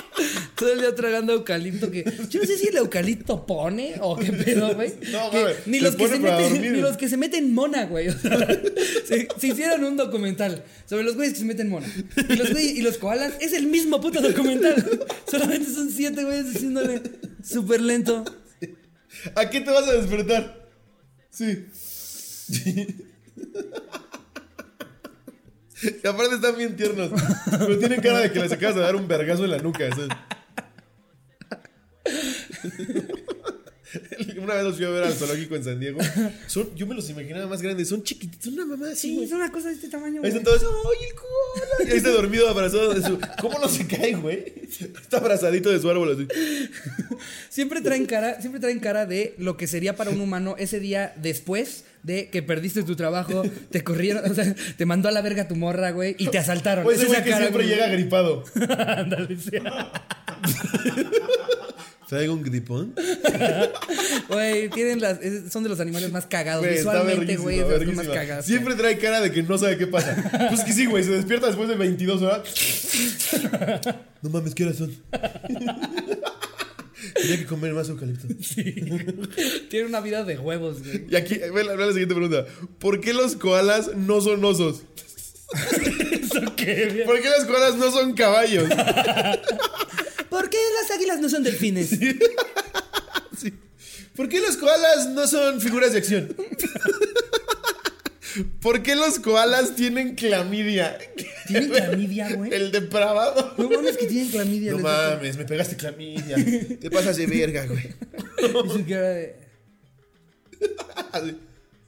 [0.59, 4.31] Todo el día tragando eucalipto que yo no sé si el eucalipto pone o qué
[4.33, 4.91] pedo, güey.
[5.11, 6.71] No, Que ni los que se meten, dormir.
[6.73, 8.09] ni los que se meten mona, güey.
[8.09, 8.37] O sea,
[9.05, 11.87] se, se hicieron un documental sobre los güeyes que se meten mona.
[12.29, 14.99] Y los güeyes y los koalas es el mismo puto documental.
[15.31, 17.01] Solamente son siete güeyes haciéndole
[17.43, 18.25] súper lento.
[19.35, 20.67] ¿A qué te vas a despertar?
[21.31, 21.65] Sí.
[26.03, 27.09] Y aparte están bien tiernos.
[27.49, 29.89] Pero tienen cara de que les acabas de dar un vergazo en la nuca.
[29.89, 30.09] ¿sabes?
[34.39, 35.99] Una vez los fui a ver al zoológico en San Diego.
[36.47, 37.89] Son, yo me los imaginaba más grandes.
[37.89, 39.25] Son chiquititos, son una mamá así, Sí, güey.
[39.25, 40.21] es una cosa de este tamaño.
[40.23, 41.87] Ahí están todos, ¡ay, el koala!
[41.87, 43.19] Y ahí está dormido abrazado de su.
[43.41, 44.53] ¿Cómo no se cae, güey?
[44.69, 46.27] Está abrazadito de su árbol así.
[47.49, 51.13] Siempre traen cara, siempre traen cara de lo que sería para un humano ese día
[51.17, 53.41] después de que perdiste tu trabajo,
[53.71, 56.83] te corrieron, o sea, te mandó a la verga tu morra, güey, y te asaltaron.
[56.83, 58.43] Pues ese güey que siempre llega gripado.
[58.87, 59.51] Ándale, sí.
[62.09, 62.93] ¿Traigo un gripón?
[64.29, 66.63] Güey, tienen las, es- son de los animales más cagados.
[66.65, 68.03] Güey, está Visualmente, verguísima, güey, es de los verguísima.
[68.03, 68.45] más cagados.
[68.45, 70.15] Siempre trae cara de que no sabe qué pasa.
[70.49, 72.41] Pues que sí, güey, se despierta después de 22 horas.
[74.21, 74.93] No mames, ¿qué horas son?
[77.15, 78.27] Tenía que comer más eucalipto.
[79.69, 81.05] Tiene una vida de huevos, güey.
[81.09, 82.45] Y aquí, ve la, ve la siguiente pregunta.
[82.79, 84.81] ¿Por qué los koalas no son osos?
[86.11, 87.03] ¿Eso qué?
[87.05, 88.67] ¿Por qué los koalas no son caballos?
[90.39, 91.89] ¿Por qué las águilas no son delfines?
[93.37, 93.53] Sí.
[94.15, 96.33] ¿Por qué los koalas no son figuras de acción?
[98.61, 100.97] ¿Por qué los koalas tienen clamidia?
[101.45, 102.53] ¿Tienen clamidia, güey?
[102.53, 103.53] El depravado.
[103.57, 104.71] No mames que tienen clamidia.
[104.71, 106.37] No mames, me pegaste clamidia.
[106.79, 107.93] Te pasas de verga, güey.
[108.37, 109.35] Y su cara de.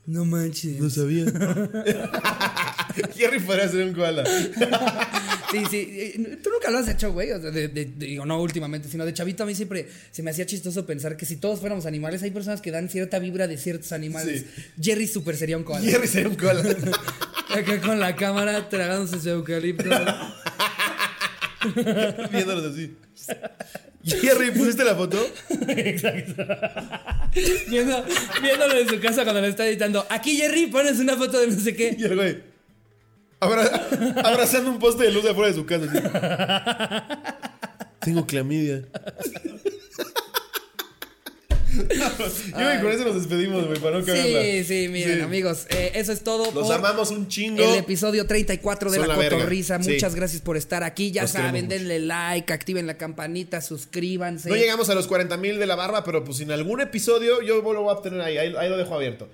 [0.05, 0.77] No manches.
[0.77, 1.25] No sabía.
[3.15, 4.23] Jerry podría ser un koala.
[5.51, 6.13] Sí, sí.
[6.43, 7.31] Tú nunca lo has hecho, güey.
[7.31, 10.23] O sea, de- de- de- digo, no últimamente, sino de chavito a mí siempre se
[10.23, 13.47] me hacía chistoso pensar que si todos fuéramos animales, hay personas que dan cierta vibra
[13.47, 14.45] de ciertos animales.
[14.81, 15.85] Jerry super sería un koala.
[15.85, 16.61] Jerry sería un koala.
[17.49, 19.89] Acá con la cámara tragándose su eucalipto.
[22.31, 22.95] Viéndolos así.
[24.03, 25.23] Jerry, ¿pusiste la foto?
[25.67, 26.43] Exacto.
[27.69, 28.03] Viendo,
[28.41, 30.05] viéndolo en su casa cuando lo está editando.
[30.09, 31.95] Aquí, Jerry, pones una foto de no sé qué.
[31.97, 32.50] Y el güey.
[33.41, 33.89] Abra-
[34.23, 35.85] abrazando un poste de luz de afuera de su casa.
[35.85, 35.99] así.
[37.99, 38.83] Tengo clamidia.
[41.73, 44.41] Yo que con eso nos despedimos, güey, para no cagarla.
[44.41, 45.21] Sí, sí, miren, Sí.
[45.21, 46.51] amigos, eh, eso es todo.
[46.51, 47.63] Los por amamos un chingo.
[47.63, 49.29] El episodio 34 de Son La la.
[49.29, 49.81] Cotorrisa.
[49.81, 49.93] Sí.
[49.93, 51.11] Muchas gracias por estar aquí.
[51.11, 54.49] Ya saben, denle like, activen la campanita, suscríbanse.
[54.49, 57.61] No llegamos a los 40 mil de la barba, pero pues en algún episodio yo
[57.61, 59.29] lo voy a tener ahí, ahí, ahí lo dejo abierto.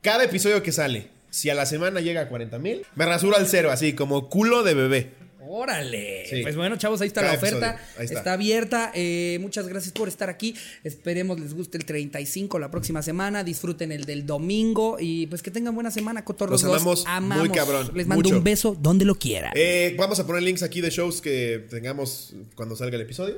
[0.00, 3.46] Cada episodio que sale, si a la semana llega a 40 mil, me rasuro al
[3.46, 5.12] cero, así como culo de bebé.
[5.50, 6.26] Órale.
[6.28, 6.42] Sí.
[6.42, 7.80] Pues bueno, chavos, ahí está Cada la oferta.
[7.98, 8.02] está.
[8.18, 8.32] está.
[8.34, 8.92] abierta.
[8.94, 10.54] Eh, muchas gracias por estar aquí.
[10.84, 13.42] Esperemos les guste el 35 la próxima semana.
[13.44, 14.98] Disfruten el del domingo.
[15.00, 16.62] Y pues que tengan buena semana, cotorros.
[16.62, 17.06] Los amamos
[17.38, 18.36] muy cabrón, Les mando mucho.
[18.36, 19.52] un beso donde lo quieran.
[19.54, 23.36] Eh, vamos a poner links aquí de shows que tengamos cuando salga el episodio.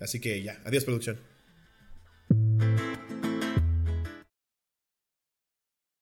[0.00, 1.16] Así que ya, adiós producción.